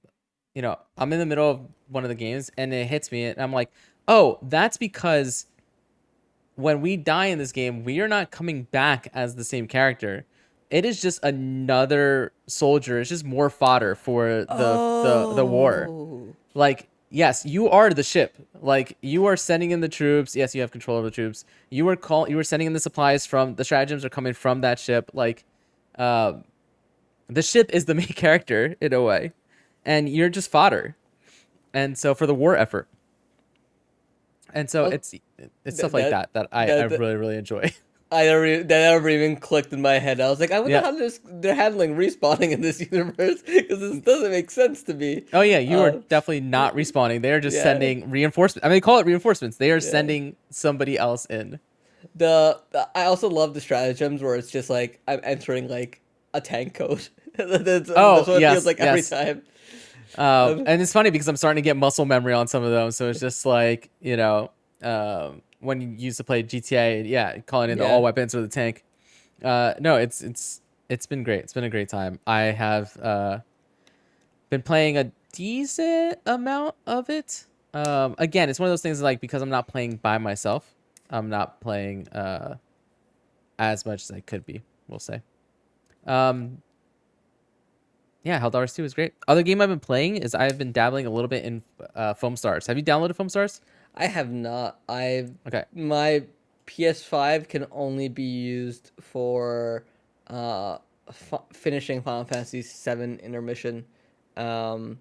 [0.54, 3.24] you know, I'm in the middle of one of the games, and it hits me,
[3.24, 3.70] and I'm like,
[4.08, 5.46] oh, that's because
[6.56, 10.26] when we die in this game, we are not coming back as the same character.
[10.70, 12.98] It is just another soldier.
[13.00, 16.34] It's just more fodder for the the the war Oh.
[16.54, 18.34] like yes you are the ship.
[18.60, 20.34] Like you are sending in the troops.
[20.34, 21.44] Yes you have control over the troops.
[21.70, 24.62] You were call you were sending in the supplies from the stratagems are coming from
[24.62, 25.10] that ship.
[25.12, 25.44] Like
[25.98, 26.34] uh,
[27.28, 29.32] the ship is the main character in a way.
[29.84, 30.96] And you're just fodder.
[31.74, 32.88] And so for the war effort.
[34.54, 35.14] And so Well, it's
[35.64, 37.70] it's stuff like that- that that i, that- I really really enjoy
[38.12, 40.20] I never, that never even clicked in my head.
[40.20, 40.82] I was like, I wonder Yeah.
[40.82, 45.24] how this, they're handling respawning in this universe because this doesn't make sense to me.
[45.32, 47.62] oh yeah you are Uh, definitely not respawning they are just yeah.
[47.62, 51.58] sending reinforcements i mean they call it reinforcements they are sending somebody else in
[52.14, 56.00] The, the I also love the stratagems where it's just like I'm entering like
[56.34, 57.08] a tank code.
[57.36, 59.08] that's, Oh, that's what yes, it feels like every yes.
[59.08, 59.42] time.
[60.18, 62.90] Um, and it's funny because I'm starting to get muscle memory on some of them.
[62.90, 64.50] So it's just like, you know,
[64.82, 68.48] um, when you used to play GTA, yeah, calling in the all weapons or the
[68.48, 68.84] tank.
[69.42, 71.40] Uh, no, it's it's it's been great.
[71.40, 72.18] It's been a great time.
[72.26, 73.38] I have uh,
[74.50, 77.46] been playing a decent amount of it.
[77.74, 80.74] Um, again, it's one of those things like because I'm not playing by myself,
[81.08, 82.56] I'm not playing uh,
[83.58, 84.62] as much as I could be.
[84.88, 85.22] We'll say.
[86.06, 86.58] Um,
[88.24, 89.14] yeah, Helldivers 2 is great.
[89.26, 91.62] Other game I've been playing is I've been dabbling a little bit in
[91.94, 92.66] uh, Foamstars.
[92.66, 93.60] Have you downloaded Foamstars?
[93.94, 94.80] I have not.
[94.88, 95.64] I've Okay.
[95.74, 96.24] my
[96.66, 99.84] PS5 can only be used for
[100.28, 100.78] uh
[101.08, 103.84] f- finishing Final Fantasy VII intermission.
[104.36, 104.98] Um,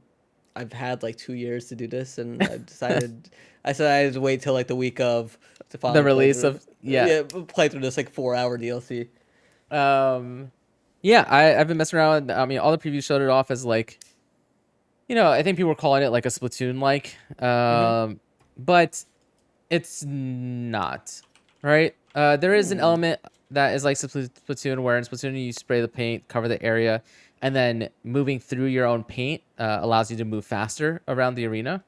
[0.56, 3.30] I've had like two years to do this, and I decided
[3.64, 5.38] I said I had to wait till like the week of
[5.70, 7.06] to finally play release of- yeah.
[7.06, 9.08] yeah play through this like four hour DLC.
[9.70, 10.52] Um,
[11.02, 12.30] yeah, I, I've been messing around.
[12.32, 14.00] I mean, all the previews showed it off as like,
[15.08, 18.20] you know, I think people were calling it like a Splatoon like, um,
[18.66, 19.04] but
[19.70, 21.22] it's not,
[21.62, 21.96] right?
[22.14, 23.20] Uh, there is an element
[23.52, 27.02] that is like Splatoon, where in Splatoon you spray the paint, cover the area,
[27.42, 31.46] and then moving through your own paint uh, allows you to move faster around the
[31.46, 31.84] arena.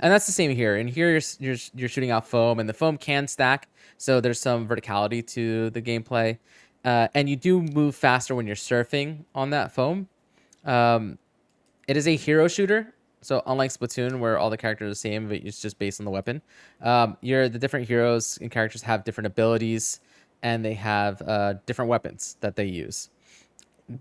[0.00, 0.76] And that's the same here.
[0.76, 4.40] And here you're, you're you're shooting out foam, and the foam can stack, so there's
[4.40, 6.38] some verticality to the gameplay.
[6.84, 10.08] Uh, and you do move faster when you're surfing on that foam.
[10.64, 11.18] Um,
[11.88, 12.93] it is a hero shooter,
[13.24, 16.04] so unlike Splatoon, where all the characters are the same, but it's just based on
[16.04, 16.42] the weapon.
[16.82, 20.00] Um, you're the different heroes and characters have different abilities,
[20.42, 23.10] and they have uh, different weapons that they use.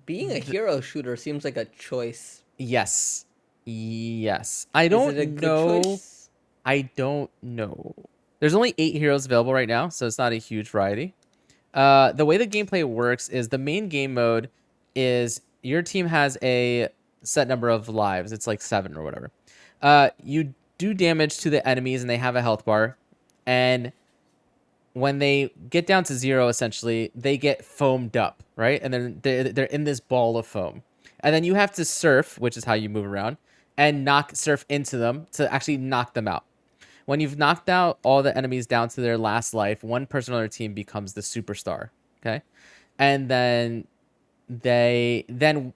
[0.06, 2.42] Being a hero shooter seems like a choice.
[2.58, 3.26] Yes,
[3.66, 4.68] yes.
[4.74, 5.82] I don't it a good know.
[5.82, 6.30] choice?
[6.66, 7.94] I don't know.
[8.40, 11.14] There's only eight heroes available right now, so it's not a huge variety.
[11.74, 14.50] Uh, the way the gameplay works is the main game mode
[14.96, 16.90] is your team has a
[17.24, 18.32] set number of lives.
[18.32, 19.32] It's like seven or whatever.
[19.82, 22.98] Uh, you do damage to the enemies, and they have a health bar.
[23.46, 23.92] And
[24.94, 28.80] when they get down to zero, essentially, they get foamed up, right?
[28.82, 30.84] And then they're, they're in this ball of foam.
[31.22, 33.38] And then you have to surf, which is how you move around,
[33.78, 36.44] and knock surf into them to actually knock them out.
[37.06, 40.40] When you've knocked out all the enemies down to their last life, one person on
[40.40, 41.90] their team becomes the superstar.
[42.22, 42.42] Okay.
[43.00, 43.88] And then
[44.48, 45.74] they then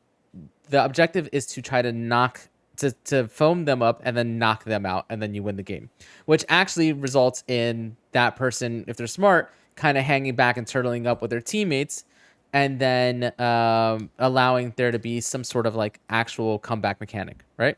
[0.69, 4.63] the objective is to try to knock to, to foam them up and then knock
[4.63, 5.89] them out and then you win the game.
[6.25, 11.05] Which actually results in that person if they're smart kind of hanging back and turtling
[11.05, 12.05] up with their teammates
[12.53, 17.77] and then um, allowing there to be some sort of like actual comeback mechanic right?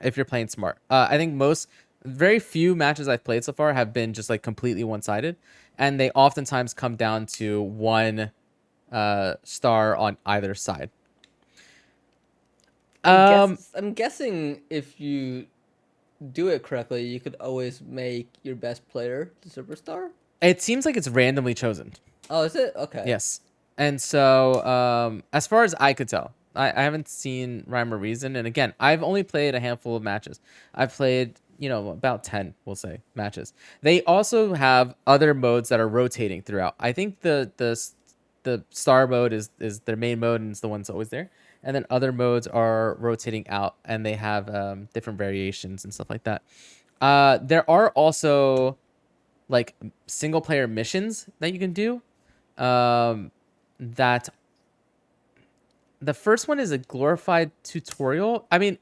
[0.00, 0.78] If you're playing smart.
[0.90, 1.68] Uh, i think most
[2.04, 5.36] very few matches i've played so far have been just like completely one-sided
[5.76, 8.30] and they oftentimes come down to one
[8.92, 10.90] uh, star on either side
[13.06, 15.46] I'm, um, guess- I'm guessing if you
[16.32, 20.10] do it correctly, you could always make your best player the superstar.
[20.40, 21.92] It seems like it's randomly chosen.
[22.30, 22.72] Oh, is it?
[22.76, 23.04] Okay.
[23.06, 23.40] Yes.
[23.78, 27.98] And so, um, as far as I could tell, I, I haven't seen rhyme or
[27.98, 28.36] reason.
[28.36, 30.40] And again, I've only played a handful of matches.
[30.74, 33.52] I've played, you know, about 10, we'll say, matches.
[33.82, 36.74] They also have other modes that are rotating throughout.
[36.80, 37.78] I think the the
[38.44, 41.30] the star mode is is their main mode and it's the one that's always there.
[41.66, 46.08] And then other modes are rotating out and they have um, different variations and stuff
[46.08, 46.42] like that.
[47.00, 48.78] Uh, there are also
[49.48, 49.74] like
[50.06, 52.02] single player missions that you can do.
[52.58, 53.30] Um
[53.78, 54.30] that
[56.00, 58.46] the first one is a glorified tutorial.
[58.50, 58.78] I mean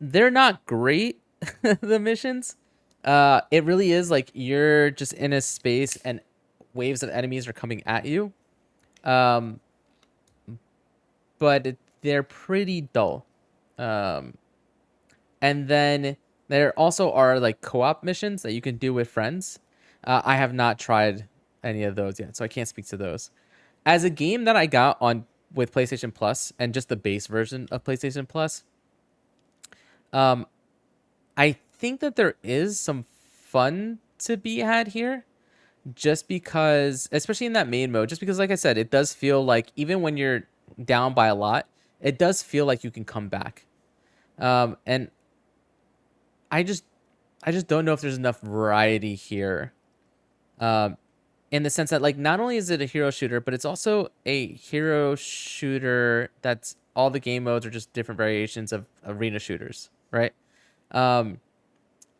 [0.00, 1.20] they're not great
[1.80, 2.56] the missions.
[3.04, 6.20] Uh it really is like you're just in a space and
[6.72, 8.32] waves of enemies are coming at you.
[9.02, 9.60] Um
[11.40, 13.26] but they're pretty dull
[13.76, 14.34] um
[15.42, 16.16] and then
[16.50, 19.60] there also are like co-op missions that you can do with friends.
[20.02, 21.28] Uh, I have not tried
[21.62, 23.30] any of those yet, so I can't speak to those.
[23.86, 27.68] As a game that I got on with PlayStation Plus and just the base version
[27.70, 28.64] of PlayStation Plus,
[30.12, 30.46] um,
[31.36, 35.24] I think that there is some fun to be had here.
[35.94, 39.42] Just because, especially in that main mode, just because, like I said, it does feel
[39.42, 40.42] like even when you're
[40.82, 41.66] down by a lot,
[42.00, 43.66] it does feel like you can come back.
[44.38, 45.10] Um, and
[46.50, 46.84] I just
[47.42, 49.72] I just don't know if there's enough variety here.
[50.58, 50.96] Um
[51.50, 54.08] in the sense that like not only is it a hero shooter, but it's also
[54.24, 59.90] a hero shooter that's all the game modes are just different variations of arena shooters,
[60.10, 60.32] right?
[60.90, 61.40] Um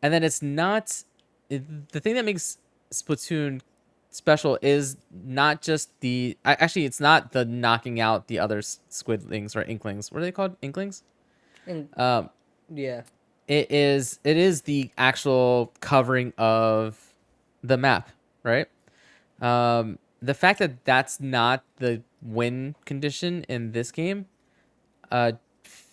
[0.01, 1.03] and then it's not
[1.49, 2.57] the thing that makes
[2.91, 3.61] Splatoon
[4.11, 9.63] special is not just the actually it's not the knocking out the other squidlings or
[9.63, 10.11] inklings.
[10.11, 10.55] What are they called?
[10.61, 11.03] Inklings?
[11.65, 12.29] And Um
[12.73, 13.03] yeah.
[13.47, 17.13] it is it is the actual covering of
[17.63, 18.09] the map
[18.43, 18.67] right
[19.41, 24.25] um the fact that that's not the win condition in this game
[25.11, 25.31] uh
[25.65, 25.85] f-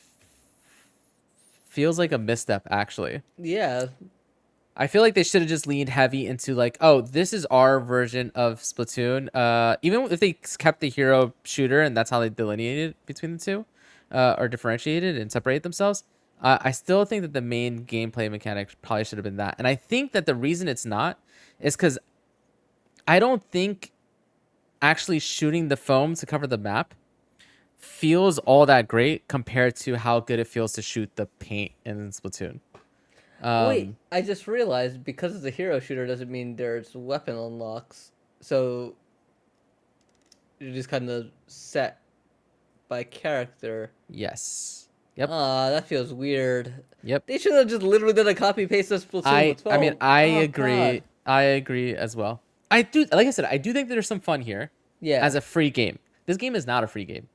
[1.69, 3.23] feels like a misstep actually.
[3.37, 3.87] Yeah,
[4.81, 7.81] I feel like they should have just leaned heavy into like, oh, this is our
[7.81, 9.29] version of Splatoon.
[9.35, 13.39] Uh, even if they kept the hero shooter and that's how they delineated between the
[13.39, 13.67] two,
[14.13, 16.05] uh, or differentiated and separated themselves.
[16.41, 19.67] Uh, I still think that the main gameplay mechanic probably should have been that, and
[19.67, 21.19] I think that the reason it's not
[21.59, 21.99] is because
[23.09, 23.91] I don't think
[24.81, 26.95] actually shooting the foam to cover the map
[27.77, 32.11] feels all that great compared to how good it feels to shoot the paint in
[32.11, 32.61] Splatoon.
[33.43, 38.11] Um, Wait, I just realized because it's a hero shooter doesn't mean there's weapon unlocks.
[38.41, 38.95] So
[40.59, 42.01] you're just kind of set
[42.89, 43.91] by character.
[44.09, 44.89] Yes.
[45.17, 45.29] Yep.
[45.33, 46.73] Ah, that feels weird.
[47.03, 47.27] Yep.
[47.27, 49.27] They should have just literally done a copy paste of Splatoon.
[49.27, 49.97] I with I mean.
[50.01, 50.77] I Oh, agree.
[50.77, 51.03] God.
[51.27, 52.41] I agree as well.
[52.71, 54.71] I do like I said I do think there's some fun here
[55.01, 55.25] Yeah.
[55.25, 55.99] as a free game.
[56.27, 57.29] This game is not a free game.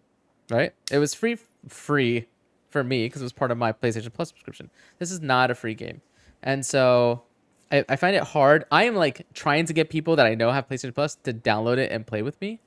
[0.49, 0.73] Right?
[0.91, 1.37] It was free
[1.67, 2.27] free
[2.73, 4.69] for me because it was part of my PlayStation Plus subscription.
[4.99, 6.01] This is not a free game.
[6.41, 7.23] And so
[7.71, 8.65] I, I find it hard.
[8.69, 11.77] I am like trying to get people that I know have PlayStation Plus to download
[11.77, 12.59] it and play with me.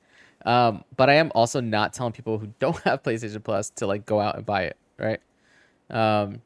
[0.45, 4.05] Um, but I am also not telling people who don't have PlayStation Plus to like
[4.07, 5.19] go out and buy it, right?
[5.89, 6.41] Um,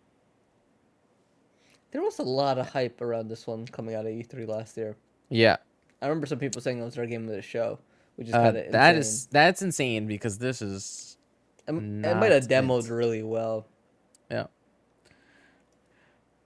[1.92, 4.98] there was a lot of hype around this one coming out of E3 last year.
[5.30, 5.58] yeah.
[6.04, 7.78] I remember some people saying it was their game of the show,
[8.16, 11.11] which is Uh, kind of that is that's insane because this is
[11.68, 12.50] It, it might have it.
[12.50, 13.68] demoed really well.
[14.30, 14.48] yeah.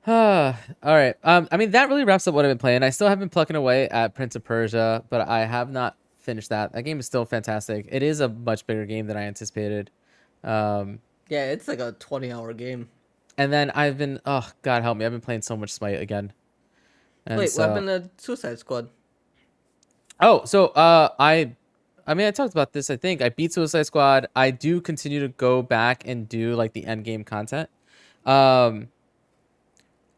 [0.07, 1.15] all right.
[1.23, 2.83] Um, I mean that really wraps up what I've been playing.
[2.83, 6.49] I still have been plucking away at Prince of Persia, but I have not finished
[6.49, 6.73] that.
[6.73, 7.87] That game is still fantastic.
[7.89, 9.89] It is a much bigger game than I anticipated.
[10.43, 10.99] Um,
[11.29, 12.89] Yeah, it's like a 20 hour game.
[13.37, 16.33] and then I've been oh god help me, I've been playing so much Smite again.
[17.25, 18.89] And Wait, so, what happened to Suicide Squad?
[20.19, 21.55] Oh, so uh, I,
[22.07, 22.89] I mean, I talked about this.
[22.89, 24.27] I think I beat Suicide Squad.
[24.35, 27.69] I do continue to go back and do like the end game content.
[28.25, 28.89] Um,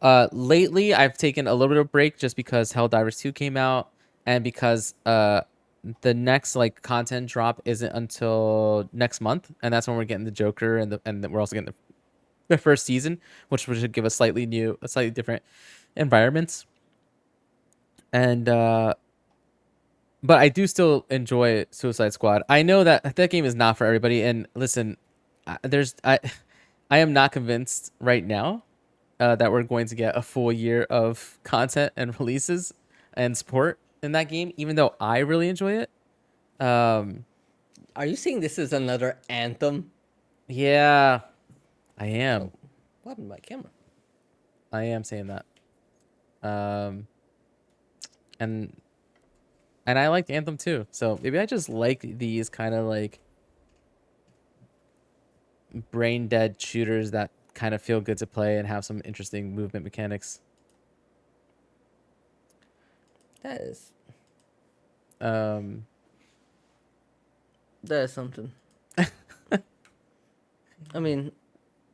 [0.01, 3.89] uh, lately I've taken a little bit of break just because Helldivers Two came out,
[4.25, 5.41] and because uh,
[6.01, 10.31] the next like content drop isn't until next month, and that's when we're getting the
[10.31, 11.75] Joker and the and we're also getting the,
[12.55, 13.19] the first season,
[13.49, 15.41] which should give us slightly new, slightly different
[15.95, 16.65] environments.
[18.13, 18.93] And uh
[20.23, 22.43] but I do still enjoy Suicide Squad.
[22.49, 24.23] I know that that game is not for everybody.
[24.23, 24.97] And listen,
[25.45, 26.19] I- there's I,
[26.91, 28.63] I am not convinced right now
[29.19, 32.73] uh, that we're going to get a full year of content and releases
[33.13, 34.53] and support in that game.
[34.57, 35.89] Even though I really enjoy it.
[36.59, 37.25] Um,
[37.95, 39.91] Are you saying this is another Anthem?
[40.47, 41.19] yeah,
[41.99, 42.51] I am.
[43.03, 43.69] What happened to my camera?
[44.71, 45.45] I am saying that.
[46.43, 47.07] Um,
[48.39, 48.75] and
[49.87, 50.85] and I liked Anthem too.
[50.91, 53.19] So maybe I just like these kind of like
[55.91, 59.85] brain dead shooters that kind of feel good to play and have some interesting movement
[59.85, 60.41] mechanics.
[63.43, 63.93] That is
[65.21, 65.87] Um,
[67.83, 68.51] that is something.
[70.93, 71.31] I mean,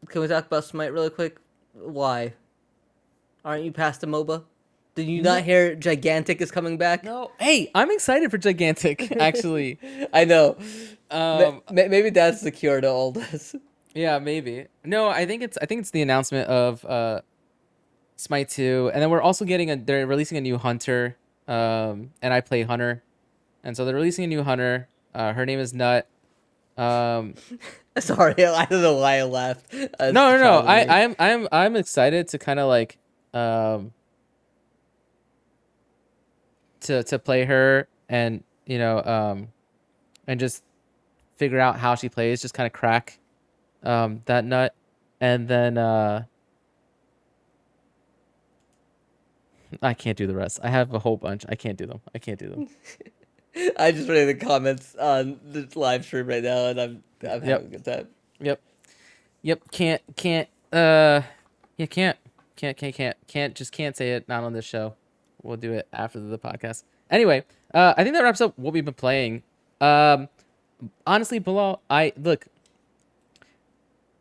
[0.08, 1.38] can we talk about Smite really quick?
[1.73, 2.34] Why?
[3.45, 4.43] Aren't you past the MOBA?
[4.95, 7.03] Did you not hear Gigantic is coming back?
[7.03, 9.12] no, hey, I'm excited for Gigantic.
[9.19, 9.79] Actually,
[10.13, 10.56] I know.
[11.10, 13.56] um, Ma- ma- maybe that's the cure to all this.
[13.95, 14.65] Yeah, maybe.
[14.84, 17.21] No, I think it's I think it's the announcement of uh
[18.15, 22.34] Smite 2 and then we're also getting a they're releasing a new hunter um and
[22.34, 23.03] I play hunter.
[23.63, 24.88] And so they're releasing a new hunter.
[25.13, 26.08] Uh her name is Nut.
[26.77, 27.36] Um
[27.99, 29.71] Sorry, I don't know why I laughed.
[29.73, 30.38] No, no, no.
[30.43, 30.71] child in me.
[30.93, 32.97] I I'm I'm I'm excited to kind of like
[33.34, 33.91] um
[36.84, 39.48] to to play her and you know um
[40.28, 40.63] and just
[41.38, 43.19] figure out how she plays, just kind of crack
[43.84, 44.74] um that nut
[45.19, 46.24] and then uh
[49.82, 50.60] I can't do the rest.
[50.63, 51.46] I have a whole bunch.
[51.50, 52.00] I can't do them.
[52.13, 52.67] I can't do them.
[53.78, 57.50] I just read the comments on the live stream right now, and I'm I'm having
[57.50, 57.62] Yep.
[57.62, 58.08] a good time.
[58.39, 58.62] Yep.
[59.41, 59.62] Yep.
[59.72, 61.22] Can't can't uh
[61.78, 62.18] yeah, can't
[62.55, 64.95] can't can't can't can't just can't say it not on this show.
[65.44, 66.84] We'll do it after the podcast.
[67.12, 69.44] Anyway, uh I think that wraps up what we've been playing.
[69.82, 70.30] Um
[71.06, 72.48] honestly, Bilal, I look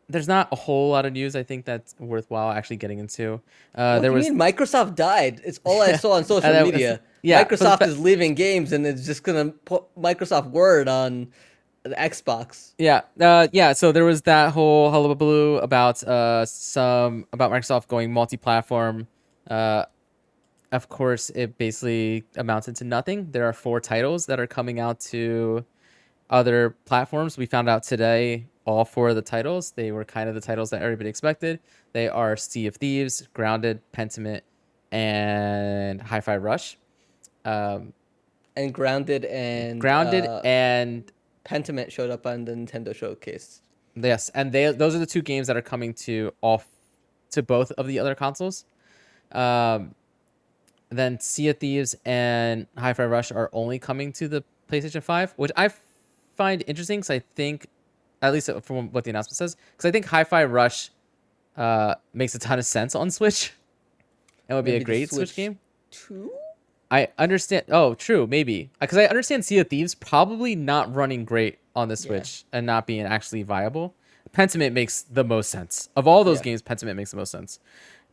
[0.09, 3.41] there's not a whole lot of news I think that's worthwhile actually getting into.
[3.75, 5.41] Uh What there was mean Microsoft died?
[5.45, 7.01] It's all I saw on social was- media.
[7.23, 11.29] yeah, Microsoft fa- is leaving games, and it's just gonna put Microsoft Word on
[11.85, 12.73] the Xbox.
[12.79, 13.73] Yeah, uh, yeah.
[13.75, 19.07] So there was that whole hullabaloo about uh, some about Microsoft going multi-platform.
[19.49, 19.85] Uh,
[20.73, 23.31] of course, it basically amounted to nothing.
[23.31, 25.64] There are four titles that are coming out to
[26.31, 27.37] other platforms.
[27.37, 29.73] We found out today all four of the titles.
[29.73, 31.61] They were kind of the titles that everybody expected.
[31.93, 34.41] They are Sea of Thieves, Grounded, Pentiment,
[34.91, 36.79] and Hi-Fi Rush.
[37.45, 37.93] Um,
[38.57, 41.11] And Grounded and Grounded uh, and
[41.45, 43.62] Pentiment showed up on the Nintendo Showcase.
[43.95, 46.66] Yes, and they those are the two games that are coming to off
[47.31, 48.64] to both of the other consoles.
[49.33, 49.95] Um,
[50.99, 55.53] then Sea of Thieves and Hi-Fi Rush are only coming to the PlayStation Five, which
[55.57, 55.70] I
[56.36, 57.66] find interesting because I think,
[58.20, 60.90] at least from what the announcement says, because I think Hi-Fi Rush
[61.57, 63.53] uh, makes a ton of sense on Switch,
[64.49, 65.59] It would be Maybe a great Switch Switch game.
[65.90, 66.32] Two?
[66.90, 67.64] I understand.
[67.70, 71.97] Oh, true, maybe because I understand Sea of Thieves probably not running great on the
[71.97, 73.95] Switch and not being actually viable.
[74.32, 76.45] Pentiment makes the most sense of all those Yeah.
[76.45, 76.62] games.
[76.62, 77.61] Pentiment makes the most sense,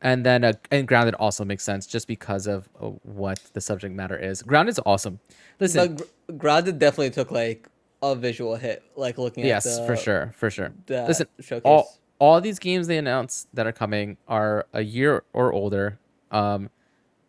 [0.02, 3.94] and then uh, and Grounded also makes sense just because of uh, what the subject
[3.94, 4.42] matter is.
[4.42, 5.20] Grounded's awesome.
[5.60, 7.68] Listen, Gr- Grounded definitely took like
[8.02, 10.72] a visual hit, like looking yes, at Yes, for sure, for sure.
[10.88, 11.62] Listen, showcase.
[11.66, 15.98] all all these games they announced that are coming are a year or older.
[16.32, 16.70] Um,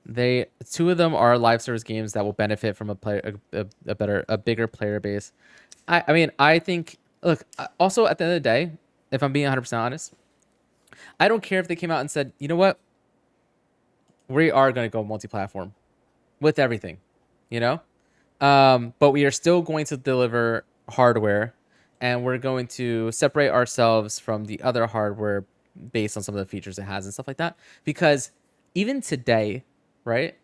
[0.07, 3.67] they two of them are live service games that will benefit from a player a,
[3.87, 5.33] a, better a bigger player base.
[5.89, 7.45] I I mean I think look
[7.79, 8.73] also at the end of the day,
[9.11, 10.15] if I'm being 100 percent honest,
[11.19, 12.79] I don't care if they came out and said you know what,
[14.29, 15.75] we are going to go multi-platform
[16.41, 16.99] with everything,
[17.51, 17.81] you know,
[18.41, 21.55] um, but we are still going to deliver hardware
[22.01, 25.45] and we're going to separate ourselves from the other hardware
[25.93, 27.57] based on some of the features it has and stuff like that.
[27.85, 28.31] Because
[28.75, 29.65] even today
[30.05, 30.37] right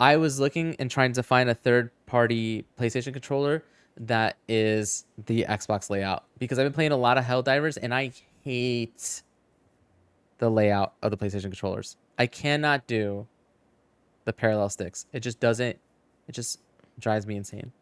[0.00, 3.62] i was looking and trying to find a third party playstation controller
[3.96, 6.24] that is the xbox layout.
[6.38, 8.12] Because i've been playing a lot of helldivers and i
[8.44, 9.22] hate
[10.38, 13.26] the layout of the playstation controllers i cannot do
[14.24, 15.78] the parallel sticks it just doesn't
[16.28, 16.60] it just
[16.98, 17.72] drives me insane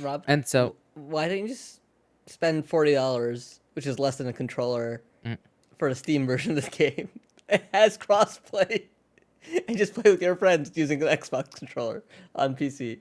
[0.00, 1.80] Rob, and so why didn't you just
[2.26, 5.36] spend forty dollars, which is less than a controller, Mm.
[5.78, 7.08] for the Steam version of this game?
[7.48, 8.84] It has crossplay,
[9.68, 12.04] and just play with your friends using the Xbox controller
[12.36, 13.00] on PC.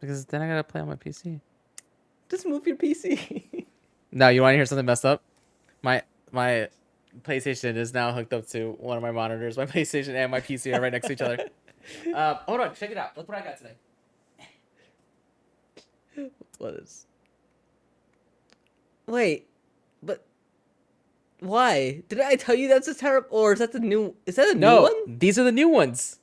[0.00, 1.40] because then i gotta play on my pc
[2.28, 3.66] Just move your PC.
[4.12, 5.22] Now you want to hear something messed up?
[5.82, 6.02] My
[6.32, 6.68] my
[7.22, 9.56] PlayStation is now hooked up to one of my monitors.
[9.56, 11.48] My PlayStation and my PC are right next to each other.
[12.14, 13.16] Uh, hold on, check it out.
[13.16, 13.74] Look what I got today.
[16.58, 17.06] what is?
[19.06, 19.48] Wait,
[20.02, 20.24] but
[21.40, 23.28] why did I tell you that's a terrible?
[23.30, 24.14] Or is that the new?
[24.26, 25.18] Is that a new No, one?
[25.18, 26.18] these are the new ones.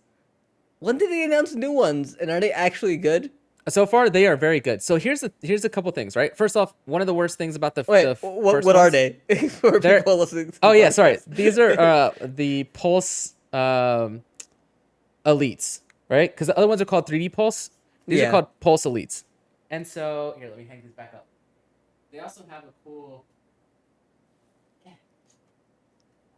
[0.79, 2.13] When did they announce new ones?
[2.13, 3.31] And are they actually good?
[3.70, 4.82] So far, they are very good.
[4.82, 6.15] So here's the here's a couple things.
[6.15, 8.76] Right, first off, one of the worst things about the Wait, the what, first what
[8.76, 9.20] are they?
[9.49, 10.51] For They're- people listening.
[10.51, 11.18] To Oh the yeah, sorry.
[11.28, 14.24] These are uh, the Pulse um,
[15.26, 16.32] Elites, right?
[16.32, 17.72] Because the other ones are called 3D Pulse.
[18.07, 18.28] These Yeah.
[18.30, 19.24] are called Pulse Elites.
[19.70, 21.26] And so here, let me hang these back up.
[22.11, 23.26] They also have a cool.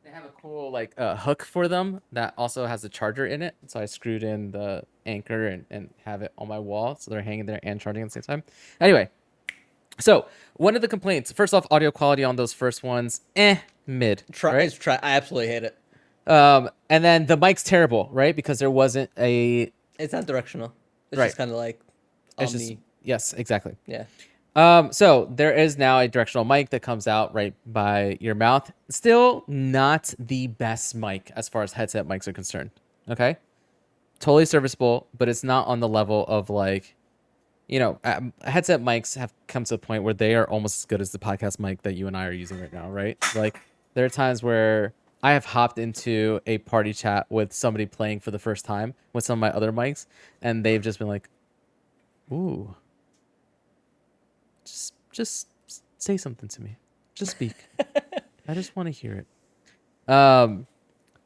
[0.03, 3.43] They have a cool like uh, hook for them that also has a charger in
[3.43, 3.55] it.
[3.67, 7.21] So I screwed in the anchor and, and have it on my wall, so they're
[7.21, 8.43] hanging there and charging at the same time.
[8.79, 9.09] Anyway,
[9.99, 13.57] so one of the complaints, first off, audio quality on those first ones, eh,
[13.87, 14.23] mid.
[14.31, 14.71] Try, right?
[14.79, 14.95] try.
[15.01, 15.77] I absolutely hate it.
[16.27, 18.35] Um, and then the mic's terrible, right?
[18.35, 19.71] Because there wasn't a.
[19.97, 20.73] It's not directional.
[21.11, 21.25] It's Right.
[21.27, 21.81] just kind of like
[22.39, 22.67] It's omni.
[22.69, 23.75] just yes, exactly.
[23.87, 24.05] yeah.
[24.55, 28.71] Um, so there is now a directional mic that comes out right by your mouth.
[28.89, 32.71] Still not the best mic as far as headset mics are concerned.
[33.09, 33.37] Okay,
[34.19, 36.95] totally serviceable, but it's not on the level of like,
[37.67, 40.85] you know, um, headset mics have come to a point where they are almost as
[40.85, 43.17] good as the podcast mic that you and I are using right now, right?
[43.35, 43.59] Like
[43.93, 48.31] there are times where I have hopped into a party chat with somebody playing for
[48.31, 50.05] the first time with some of my other mics,
[50.41, 51.29] and they've just been like,
[52.31, 52.75] "Ooh."
[54.69, 55.47] just just
[55.97, 56.77] say something to me
[57.15, 57.53] just speak
[58.47, 59.25] i just want to hear
[60.07, 60.65] it um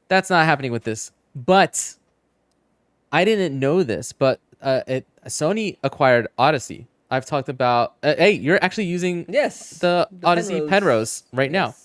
[0.07, 1.95] that's not happening with this but
[3.13, 6.85] i didn't know this but uh it sony acquired Audeze.
[7.09, 9.79] I've talked about uh, hey you're actually using Yes.
[9.79, 10.69] the, the Audeze Penrose.
[10.69, 11.75] penrose right now.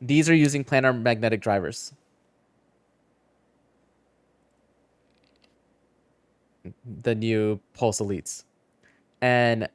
[0.00, 1.92] These are using planar magnetic drivers.
[7.02, 8.44] The new pulse elites.
[9.20, 9.68] And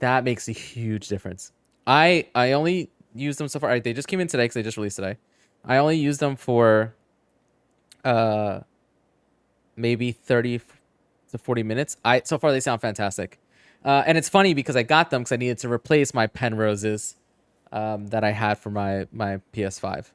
[0.00, 1.52] that makes a huge difference.
[1.86, 3.80] I i only use them so far.
[3.80, 5.16] They just came in today because they just released today.
[5.64, 6.94] I only use them for
[8.04, 8.60] uh
[9.76, 10.60] maybe 30
[11.30, 13.38] to 40 minutes i so far they sound fantastic
[13.84, 17.14] uh, and it's funny because i got them because i needed to replace my penroses
[17.72, 20.12] um, that i had for my my ps5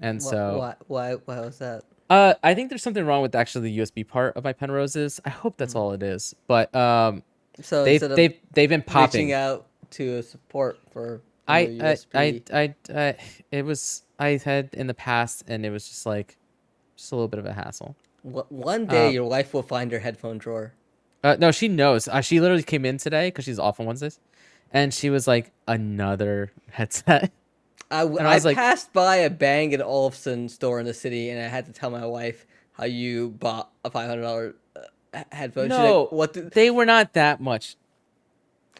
[0.00, 1.84] and Wh- so why why why was that?
[2.10, 5.18] uh, I think there's something wrong with actually the USB part of my Penroses.
[5.24, 6.34] I hope that's all it is.
[6.46, 7.22] But um,
[7.62, 9.28] So they've they've they've been popping.
[9.28, 13.16] reaching out to support for I, I, I, I,
[13.50, 16.36] it was I had in the past, and it was just like,
[16.96, 17.96] just a little bit of a hassle.
[18.22, 20.72] One day uh, your wife will find her headphone drawer.
[21.24, 22.08] Uh, no, she knows.
[22.08, 24.20] Uh, she literally came in today because she's off on Wednesdays,
[24.72, 27.30] and she was like, another headset.
[27.90, 30.86] I, w- and I I was like- passed by a Bang and Olufsen store in
[30.86, 34.22] the city, and I had to tell my wife how you bought a five hundred
[34.22, 34.54] dollar
[35.14, 35.68] uh, headphone.
[35.68, 36.02] No.
[36.04, 36.32] like, what?
[36.32, 36.42] The-?
[36.42, 37.76] they were not that much.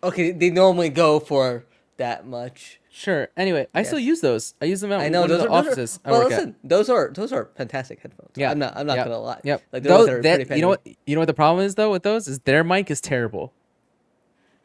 [0.02, 1.64] Okay, they normally go for
[1.96, 2.80] that much.
[2.94, 3.28] Sure.
[3.38, 4.54] Anyway, I still use those.
[4.60, 6.10] I use them at I know one of those the are, those offices are I
[6.12, 6.20] well.
[6.20, 6.68] work Listen, at.
[6.68, 8.32] those are those are fantastic headphones.
[8.36, 8.50] Yeah.
[8.50, 8.76] I'm not.
[8.76, 9.40] I'm not gonna lie.
[9.44, 9.62] Yep.
[9.72, 10.86] Like Those- worth that- pretty you know what?
[11.06, 13.54] You know what the problem is though with those is their mic is terrible.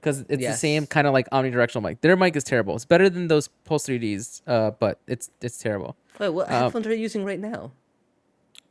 [0.02, 2.02] Because it's the same kind of like omnidirectional mic.
[2.02, 2.76] Their mic is terrible.
[2.76, 5.96] It's better than those Pulse 3Ds, uh, but it's it's terrible.
[6.20, 7.72] Wait, what um, headphones are you using right now?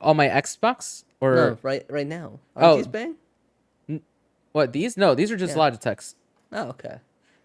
[0.03, 2.41] On my Xbox or no, right, right now.
[2.55, 2.77] Are Oh.
[2.77, 3.17] these Bang?
[4.53, 4.73] what?
[4.73, 4.99] These?
[4.99, 5.63] No, these are just Yeah.
[5.71, 6.15] Logitechs.
[6.53, 6.99] Oh, okay.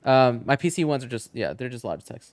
[0.04, 2.32] Um, my PC ones are just yeah, they're just Logitechs.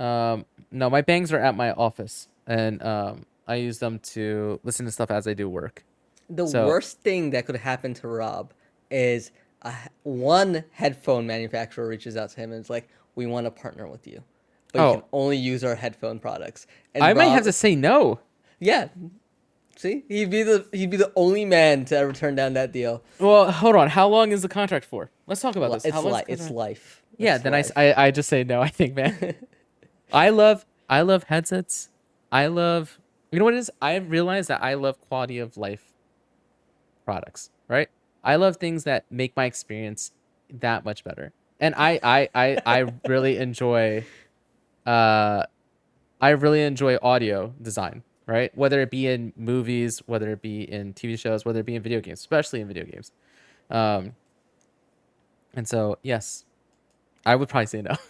[0.00, 4.86] Um, no, my bangs are at my office, and um, I use them to listen
[4.86, 5.84] to stuff as I do work.
[6.30, 8.52] The So- worst thing that could happen to Rob
[8.90, 9.32] is
[9.62, 9.74] a,
[10.04, 14.06] one headphone manufacturer reaches out to him and is like, "We want to partner with
[14.06, 14.22] you,
[14.72, 14.92] but you Oh.
[14.94, 18.20] can only use our headphone products." And I might have to say no.
[18.60, 18.88] Yeah.
[19.82, 23.02] See, he'd be the he'd be the only man to ever turn down that deal.
[23.18, 23.88] Well, hold on.
[23.88, 25.10] How long is the contract for?
[25.26, 25.86] Let's talk about Li- this.
[25.86, 26.24] It's long's life.
[26.28, 27.02] It's life.
[27.18, 27.66] Yeah, It's then I, life.
[27.66, 28.62] s- I I just say no.
[28.62, 29.34] I think, man.
[30.12, 31.88] I love I love headsets.
[32.30, 33.00] I love
[33.32, 33.72] you know what it is.
[33.82, 35.92] I realize that I love quality of life
[37.04, 37.50] products.
[37.66, 37.88] Right.
[38.22, 40.12] I love things that make my experience
[40.60, 41.32] that much better.
[41.58, 44.04] And I I I, I really enjoy.
[44.86, 45.44] Uh,
[46.20, 48.04] I really enjoy audio design.
[48.32, 48.56] Right.
[48.56, 51.82] Whether it be in movies, whether it be in TV shows, whether it be in
[51.82, 53.12] video games, especially in video games.
[53.70, 54.14] Um.
[55.54, 56.44] And so yes,
[57.26, 57.94] I would probably say no.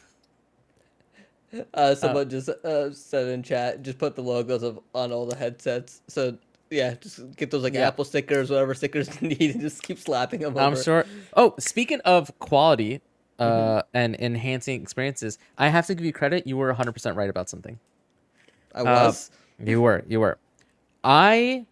[1.74, 5.36] Uh, someone just uh, said in chat, just put the logos of on all the
[5.36, 6.00] headsets.
[6.08, 6.38] So
[6.70, 7.88] yeah, just get those like Yeah.
[7.88, 10.56] Apple stickers, whatever stickers you need, and just keep slapping them.
[10.56, 10.62] On.
[10.62, 10.82] I'm over.
[10.82, 11.04] sure.
[11.36, 13.02] Oh, speaking of quality
[13.38, 13.80] uh, Mm-hmm.
[13.92, 16.46] and enhancing experiences, I have to give you credit.
[16.46, 17.78] You were 100% right about something.
[18.74, 19.30] I Uh, was.
[19.62, 20.02] You were.
[20.08, 20.38] You were.
[21.04, 21.66] I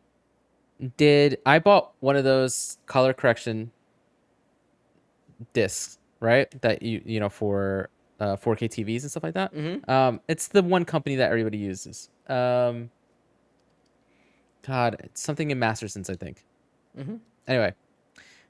[0.97, 1.39] did.
[1.45, 3.71] I bought one of those color correction
[5.53, 6.49] discs, right?
[6.63, 9.55] That you you know for uh, 4K TVs and stuff like that.
[9.55, 9.91] Mm-hmm.
[9.91, 12.11] Um, it's the one company that everybody uses.
[12.29, 12.91] Um,
[14.63, 16.45] God, it's something in Masterson's, I think.
[16.99, 17.17] Mm-hmm.
[17.49, 17.75] Anyway,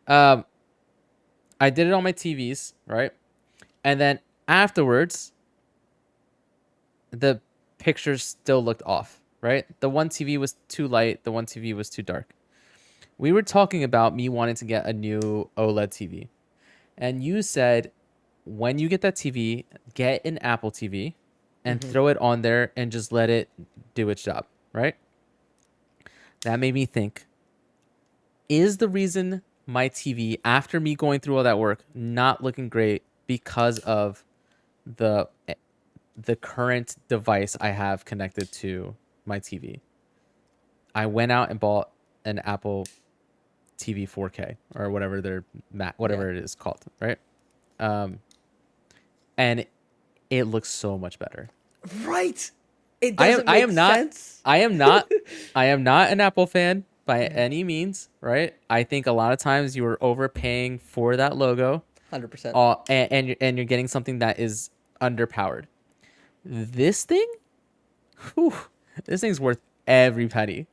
[0.09, 0.45] um,
[1.61, 3.13] I did it on my TVs, right?
[3.85, 4.19] And then
[4.49, 5.33] afterwards,
[7.13, 7.41] the
[7.79, 9.67] pictures still looked off, right?
[9.81, 12.35] The one TV was too light, the one TV was too dark.
[13.19, 16.29] We were talking about me wanting to get a new OLED TV.
[16.97, 17.93] And you said
[18.45, 19.65] when you get that TV,
[19.95, 21.15] get an Apple TV
[21.65, 21.93] and mm-hmm.
[21.93, 23.49] throw it on there and just let it
[23.95, 24.97] do its job, right?
[26.43, 27.27] That made me think
[28.49, 33.03] is the reason my TV, after me going through all that work, not looking great
[33.27, 34.25] because of
[34.85, 35.55] the eh,
[36.17, 38.97] the current device I have connected to
[39.31, 39.81] my TV.
[40.95, 41.91] I went out and bought
[42.25, 42.87] an Apple
[43.79, 47.19] TV 4K or whatever their mat whatever it is called, right?
[47.79, 48.19] Um,
[49.39, 49.65] and
[50.29, 51.49] it looks so much better.
[52.03, 52.51] Right.
[53.01, 54.41] It I am doesn't I am not sense.
[54.45, 55.11] I am not
[55.55, 58.55] I am not an Apple fan by any means, right?
[58.69, 62.55] I think a lot of times you are overpaying for that logo Hundred percent.
[62.57, 64.71] uh, and and you're, and you're getting something that is
[65.01, 65.65] underpowered.
[66.45, 67.27] This thing,
[68.35, 68.53] whew,
[69.07, 70.67] this thing's worth every penny.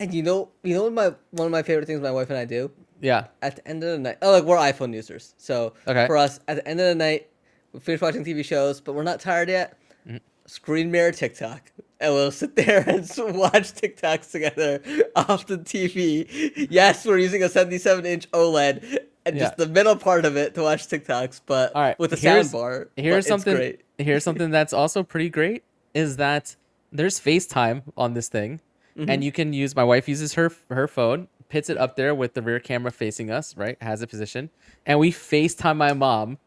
[0.00, 2.38] And you know, you know what my one of my favorite things my wife and
[2.38, 4.18] I do Yeah, at the end of the night.
[4.22, 6.06] Oh, like we're iPhone users, so Okay.
[6.06, 7.28] for us at the end of the night,
[7.72, 9.76] we finish watching TV shows, but we're not tired yet.
[10.06, 10.18] Mm-hmm.
[10.46, 13.02] Screen mirror TikTok, and we'll sit there and
[13.36, 14.80] watch TikToks together
[15.16, 16.68] off the TV.
[16.70, 18.98] Yes, we're using a 77 inch OLED.
[19.26, 19.42] And Yeah.
[19.44, 22.50] just the middle part of it to watch TikToks, but All right, with a sound
[22.50, 22.88] bar.
[22.96, 23.76] here's something.
[23.98, 26.56] Here's something that's also pretty great is that
[26.92, 28.60] there's FaceTime on this thing,
[28.96, 29.10] Mm-hmm.
[29.10, 29.76] and you can use.
[29.76, 33.30] My wife uses her her phone, pits it up there with the rear camera facing
[33.30, 33.76] us, right?
[33.80, 34.48] Has it positioned,
[34.86, 36.38] and we FaceTime my mom,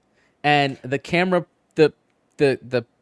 [0.44, 1.94] and the camera, the
[2.38, 2.60] the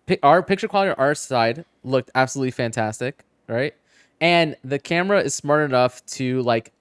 [0.08, 3.74] the our picture quality on our side looked absolutely fantastic, right?
[4.22, 6.72] And the camera is smart enough to like,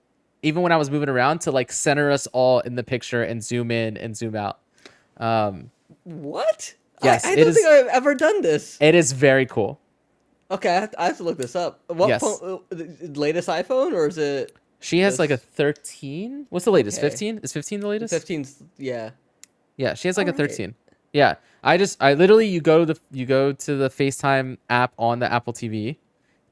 [0.42, 3.42] even when I was moving around, to like center us all in the picture and
[3.42, 4.59] zoom in and zoom out.
[5.16, 5.70] Um,
[6.04, 6.74] What?
[7.02, 8.76] Yes, I, I don't is- think I've ever done this.
[8.80, 9.80] It is very cool.
[10.51, 11.82] Okay, I have, to, I have to look this up.
[11.88, 12.20] What Yes.
[12.22, 12.61] phone?
[12.72, 12.76] uh,
[13.14, 16.46] latest iPhone or is it She has like a 13.
[16.51, 16.99] What's the latest?
[16.99, 17.11] Okay.
[17.11, 17.40] 15?
[17.42, 18.14] Is 15 the latest?
[18.14, 18.46] 15?
[18.78, 19.11] Yeah.
[19.76, 20.51] Yeah, she has like a Alright.
[20.51, 20.74] 13.
[21.12, 24.92] Yeah, I just I literally you go to the you go to the FaceTime app
[24.99, 25.96] on the Apple TV,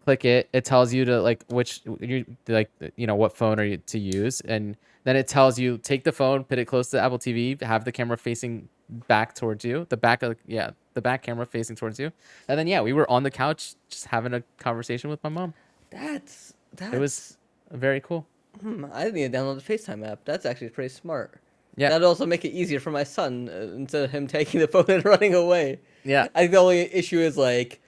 [0.05, 0.49] click it.
[0.53, 3.99] It tells you to like which you like you know what phone are you to
[3.99, 7.19] use, and then it tells you take the phone, put it close to the Apple
[7.19, 11.47] TV, have the camera facing back towards you, the back of yeah the back camera
[11.47, 12.13] facing towards you,
[12.49, 15.55] and then yeah we were on the couch just having a conversation with my mom.
[15.91, 17.37] That's that's It was
[17.71, 18.27] very cool.
[18.61, 20.21] Hmm, I need to download the FaceTime app.
[20.25, 21.41] That's actually pretty smart.
[21.77, 21.91] Yeah.
[21.91, 24.87] That'd also make it easier for my son uh, instead of him taking the phone
[24.89, 25.81] and running away.
[26.05, 27.81] Yeah, I think the only issue is like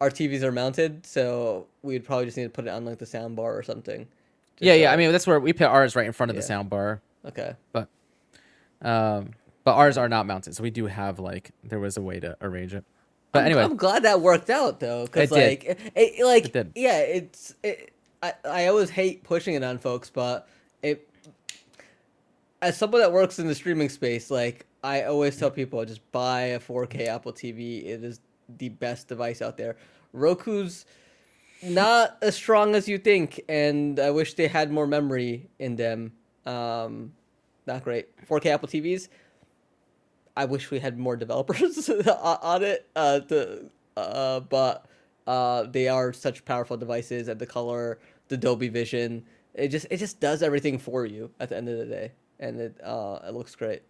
[0.00, 3.06] our TVs are mounted, so we'd probably just need to put it on like the
[3.06, 4.08] sound bar or something.
[4.58, 4.92] yeah, Just, yeah.
[4.92, 7.00] I mean that's where we put ours right in front of the sound bar.
[7.24, 7.54] okay.
[7.72, 7.88] but
[8.82, 9.30] um
[9.66, 12.36] but ours are not mounted so we do have like there was a way to
[12.40, 12.84] arrange it
[13.32, 16.52] but I'm- anyway I'm glad that worked out though, because like, it, it- like, It
[16.54, 16.72] did.
[16.74, 17.54] yeah, it's.
[17.62, 17.92] It,
[18.22, 20.48] I I always hate pushing it on folks, but
[20.82, 21.06] it.
[22.62, 26.40] As someone that works in the streaming space, like I always tell people, just buy
[26.42, 27.84] a 4K Apple TV.
[27.84, 28.20] It is
[28.58, 29.76] the best device out there.
[30.14, 30.86] Roku's
[31.62, 36.12] not as strong as you think, and I wish they had more memory in them.
[36.46, 37.12] Um,
[37.66, 38.06] not great.
[38.26, 39.08] 4K Apple TVs.
[40.36, 41.88] I wish we had more developers
[42.22, 42.88] on it.
[42.94, 44.86] Uh, to, uh, but
[45.26, 49.24] uh, they are such powerful devices, and the color, the Dolby Vision,
[49.54, 52.60] it just it just does everything for you at the end of the day, and
[52.60, 53.82] it uh, it looks great.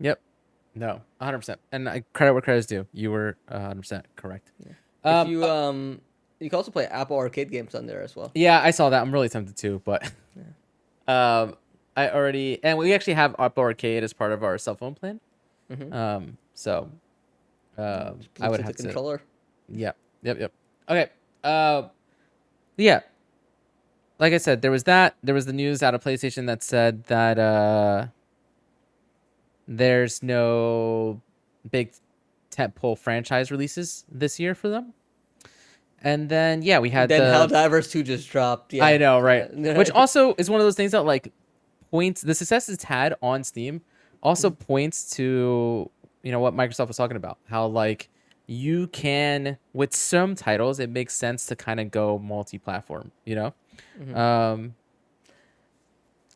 [0.00, 0.20] yep.
[0.76, 2.84] No 100% and I credit where credit's due.
[2.92, 4.50] You were uh, 100% correct.
[5.04, 6.00] Um, if you um,
[6.40, 8.32] you can also play Apple Arcade games on there as well.
[8.34, 9.00] yeah i saw that.
[9.00, 10.10] I'm really tempted to but
[11.06, 11.54] um
[11.96, 15.20] i already and we actually have apple arcade as part of our cell phone plan
[15.70, 15.92] Mhm.
[15.92, 16.90] um so
[17.78, 19.22] um i would have to controller.
[19.68, 19.96] Yep.
[20.22, 20.40] Yep.
[20.40, 20.52] Yep.
[20.88, 21.06] Okay.
[21.42, 21.88] Uh,
[22.76, 23.00] yeah.
[24.18, 25.16] Like I said, there was that.
[25.22, 28.06] There was the news out of PlayStation that said that uh,
[29.66, 31.20] there's no
[31.70, 31.92] big
[32.50, 34.92] tentpole franchise releases this year for them.
[36.02, 37.54] And then yeah, we had Then the.
[37.56, 38.72] Helldivers 2 just dropped.
[38.74, 38.84] Yeah.
[38.84, 39.52] I know, right?
[39.54, 41.32] Which also is one of those things that like
[41.90, 43.80] points the success it's had on Steam
[44.24, 44.64] also Mm-hmm.
[44.64, 45.90] points to
[46.22, 48.08] you know what Microsoft was talking about how like
[48.46, 53.54] you can with some titles it makes sense to kind of go multi-platform, you know.
[54.00, 54.16] Mhm.
[54.16, 54.74] Um,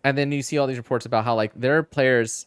[0.05, 2.47] and then you see all these reports about how like there are players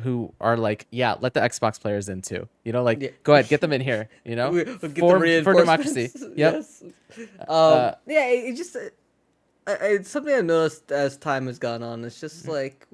[0.00, 2.48] who are like, yeah, let the Xbox players in too.
[2.64, 3.10] You know, like Yeah.
[3.22, 4.08] go ahead, get them in here.
[4.24, 6.10] You know, We- we'll for, for democracy.
[6.36, 6.36] Yep.
[6.36, 6.82] Yes.
[6.82, 8.80] Um, Uh, yeah, it, it just uh,
[9.66, 12.04] I- I- it's something I've noticed as time has gone on.
[12.04, 12.50] It's just Mm-hmm.
[12.50, 12.86] like,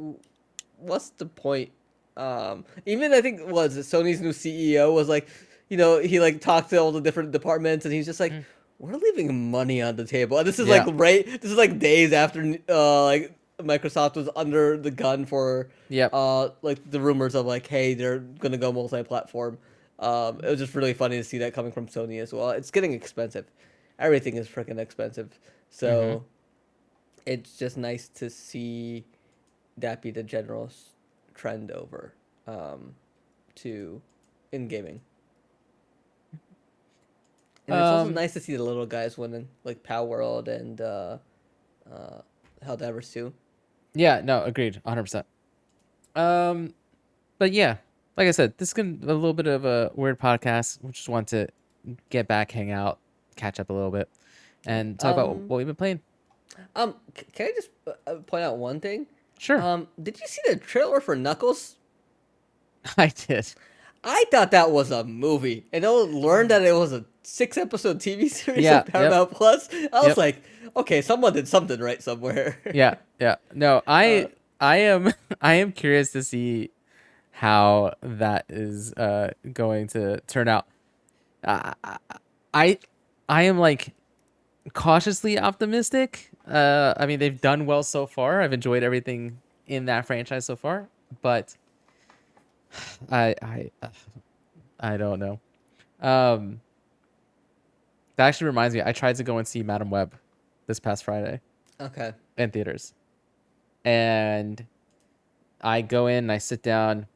[0.79, 1.71] what's the point?
[2.17, 5.29] Um, even I think was it Sony's new CEO was like,
[5.69, 8.33] you know, he like talked to all the different departments, and he's just like,
[8.79, 10.39] we're leaving money on the table.
[10.39, 10.71] And this is Mm.
[10.77, 10.85] Yeah.
[10.85, 11.27] like right.
[11.41, 16.11] This is like days after uh like Microsoft was under the gun for Yep.
[16.13, 19.57] uh like the rumors of like hey they're gonna go multi-platform
[19.99, 22.71] um it was just really funny to see that coming from sony as well it's
[22.71, 23.47] getting expensive
[23.99, 25.39] everything is freaking expensive
[25.71, 26.23] so Mhm.
[27.25, 29.07] it's just nice to see
[29.79, 30.91] that be the general s-
[31.37, 32.13] trend over
[32.47, 32.95] um
[33.55, 34.01] to
[34.53, 35.01] in gaming
[37.69, 41.19] and it's also Um, nice to see the little guys winning like Palworld and uh
[41.91, 42.21] uh
[42.65, 43.33] helldivers too
[43.95, 45.25] Yeah, no, agreed, 100%.
[46.15, 46.75] Um,
[47.39, 47.77] but yeah,
[48.17, 50.83] like I said, this is gonna be a little bit of a weird podcast.
[50.83, 51.49] We just want to
[52.11, 52.99] get back, hang out,
[53.37, 54.09] catch up a little bit,
[54.67, 56.01] and talk about Um, what we've been playing.
[56.75, 56.95] um
[57.35, 57.69] can i just
[58.07, 59.07] uh, point out one thing
[59.39, 61.77] Sure, Um, did you see the trailer for Knuckles?
[62.97, 63.55] I did.
[64.05, 67.99] I thought that was a movie, and I learned that it was a six episode
[67.99, 69.19] TV series Yeah, on yep.
[69.21, 69.69] Paramount Plus.
[69.93, 70.17] I was Yep.
[70.17, 70.43] like,
[70.77, 72.59] okay, someone did something right somewhere.
[72.71, 73.37] Yeah, yeah.
[73.53, 74.29] No, I, Uh,
[74.61, 76.71] I am, I am curious to see
[77.33, 80.67] how that is uh going to turn out.
[81.45, 81.73] Uh,
[82.55, 82.79] I,
[83.29, 83.95] I am like
[84.75, 86.31] cautiously optimistic.
[86.47, 88.41] Uh, I mean, they've done well so far.
[88.41, 90.89] I've enjoyed everything in that franchise so far,
[91.23, 91.57] but
[93.11, 93.71] I, I,
[94.81, 95.41] I don't know.
[96.01, 96.61] Um,
[98.17, 98.83] that actually reminds me.
[98.85, 100.15] I tried to go and see Madame Web
[100.67, 101.41] this past Friday
[101.81, 102.13] okay.
[102.37, 102.95] in theaters.
[103.85, 104.65] And
[105.61, 107.07] I go in and I sit down.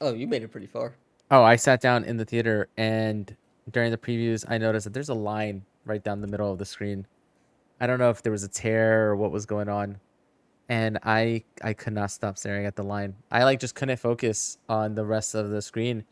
[0.00, 0.94] Oh, you made it pretty far.
[1.30, 3.34] Oh, I sat down in the theater and
[3.70, 6.64] during the previews I noticed that there's a line right down the middle of the
[6.64, 7.06] screen.
[7.80, 9.98] I don't know if there was a tear or what was going on.
[10.68, 13.14] And I I could not stop staring at the line.
[13.30, 16.04] I like just couldn't focus on the rest of the screen.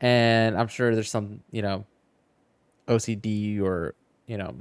[0.00, 1.84] And I'm sure there's some, you know,
[2.86, 3.94] OCD or,
[4.26, 4.54] you know,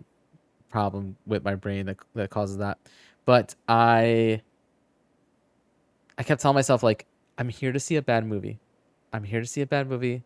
[0.70, 2.80] problem with my brain that that causes that.
[3.26, 4.41] But I
[6.18, 7.05] I kept telling myself like
[7.38, 8.59] I'm here to see a bad movie.
[9.11, 10.24] I'm here to see a bad movie.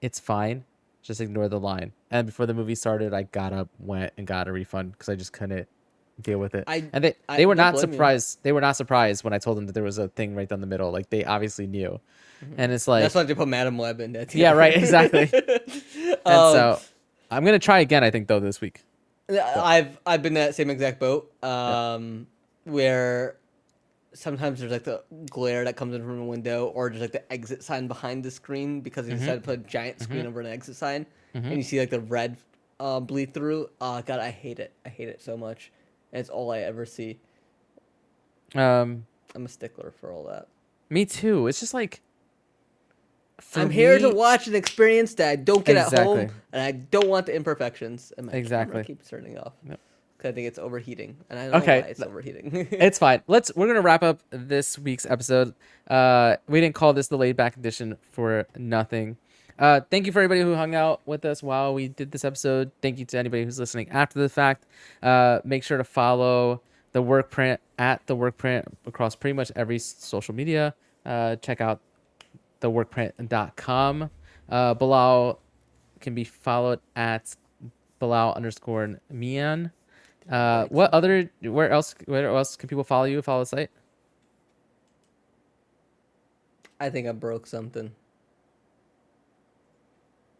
[0.00, 0.64] It's fine.
[1.02, 1.92] Just ignore the line.
[2.10, 5.16] And before the movie started, I got up, went, and got a refund because I
[5.16, 5.68] just couldn't
[6.20, 6.64] deal with it.
[6.66, 7.92] I- and they I they were don't not blame you.
[7.92, 8.38] surprised.
[8.42, 10.60] They were not surprised when I told them that there was a thing right down
[10.60, 10.90] the middle.
[10.90, 12.00] Like they obviously knew.
[12.44, 12.54] Mm-hmm.
[12.58, 14.34] And it's like That's why they put Madame Web in that.
[14.34, 15.30] Yeah, right, exactly.
[15.32, 16.86] and and so um,
[17.30, 18.04] I'm gonna try again.
[18.04, 18.82] I think though this week.
[19.30, 21.32] I've I've been that same exact boat.
[21.42, 22.26] Um,
[22.64, 23.36] where
[24.14, 27.32] sometimes there's like the glare that comes in from a window, or just like the
[27.32, 29.62] exit sign behind the screen because they decided to mm-hmm.
[29.62, 30.04] put a giant mm-hmm.
[30.04, 32.36] screen over an exit sign, and you see like the red
[32.80, 33.68] uh, bleed through.
[33.80, 34.72] Oh god, I hate it.
[34.86, 35.72] I hate it so much.
[36.12, 37.18] And it's all I ever see.
[38.54, 40.48] Um, I'm a stickler for all that.
[40.90, 41.46] me too.
[41.48, 42.00] It's just like.
[43.54, 47.08] I'm here to watch an experience that I don't get at home, and I don't
[47.08, 48.12] want the imperfections.
[48.18, 48.82] And my Exactly.
[48.82, 49.52] keeps turning off.
[49.68, 49.78] Yep.
[50.24, 52.50] I think it's overheating, and I don't Okay, know why it's overheating.
[52.72, 53.22] it's fine.
[53.28, 55.54] Let's we're gonna wrap up this week's episode.
[55.88, 59.16] Uh, we didn't call this the laid back edition for nothing.
[59.58, 62.70] Uh, thank you for everybody who hung out with us while we did this episode.
[62.80, 64.66] Thank you to anybody who's listening after the fact.
[65.02, 70.34] Uh, make sure to follow the workprint at the workprint across pretty much every social
[70.34, 70.74] media.
[71.04, 71.80] Uh, check out
[72.60, 74.10] theworkprint.com.
[74.48, 75.40] Uh, Bilal
[76.00, 77.34] can be followed at
[77.98, 79.72] Bilal underscore Mian.
[80.30, 81.30] Uh, what other?
[81.42, 81.94] Where else?
[82.04, 83.22] Where else can people follow you?
[83.22, 83.70] Follow the site.
[86.80, 87.92] I think I broke something.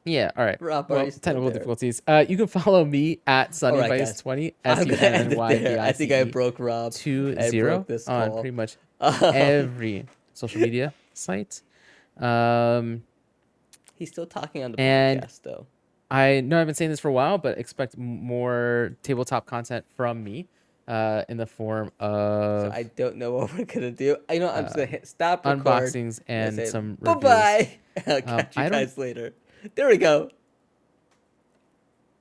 [0.09, 0.31] Yeah.
[0.37, 0.61] All right.
[0.61, 1.53] Rob, well, technical there?
[1.53, 2.03] difficulties.
[2.07, 4.23] Uh, you can follow me at All right, guys.
[4.23, 4.55] SunnyVice20.
[4.65, 5.81] I'm gonna end it there.
[5.81, 6.93] I think I broke Rob.
[6.93, 11.63] two I zero broke this on pretty much Um, every social media site.
[12.19, 13.03] Um,
[13.95, 15.67] He's still talking on the And- podcast, though.
[16.11, 20.25] I know I've been saying this for a while, but expect more tabletop content from
[20.25, 20.47] me,
[20.87, 24.17] uh, in the form So of I don't know what we're gonna do.
[24.33, 25.65] You know, I'm just gonna hit stop record.
[25.65, 27.71] unboxings and say, some Bye bye.
[28.07, 29.35] I'll catch you guys later.
[29.75, 30.31] There we go.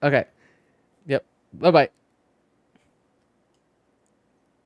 [0.04, 0.26] Okay.
[1.08, 1.26] Yep.
[1.54, 1.90] Bye bye.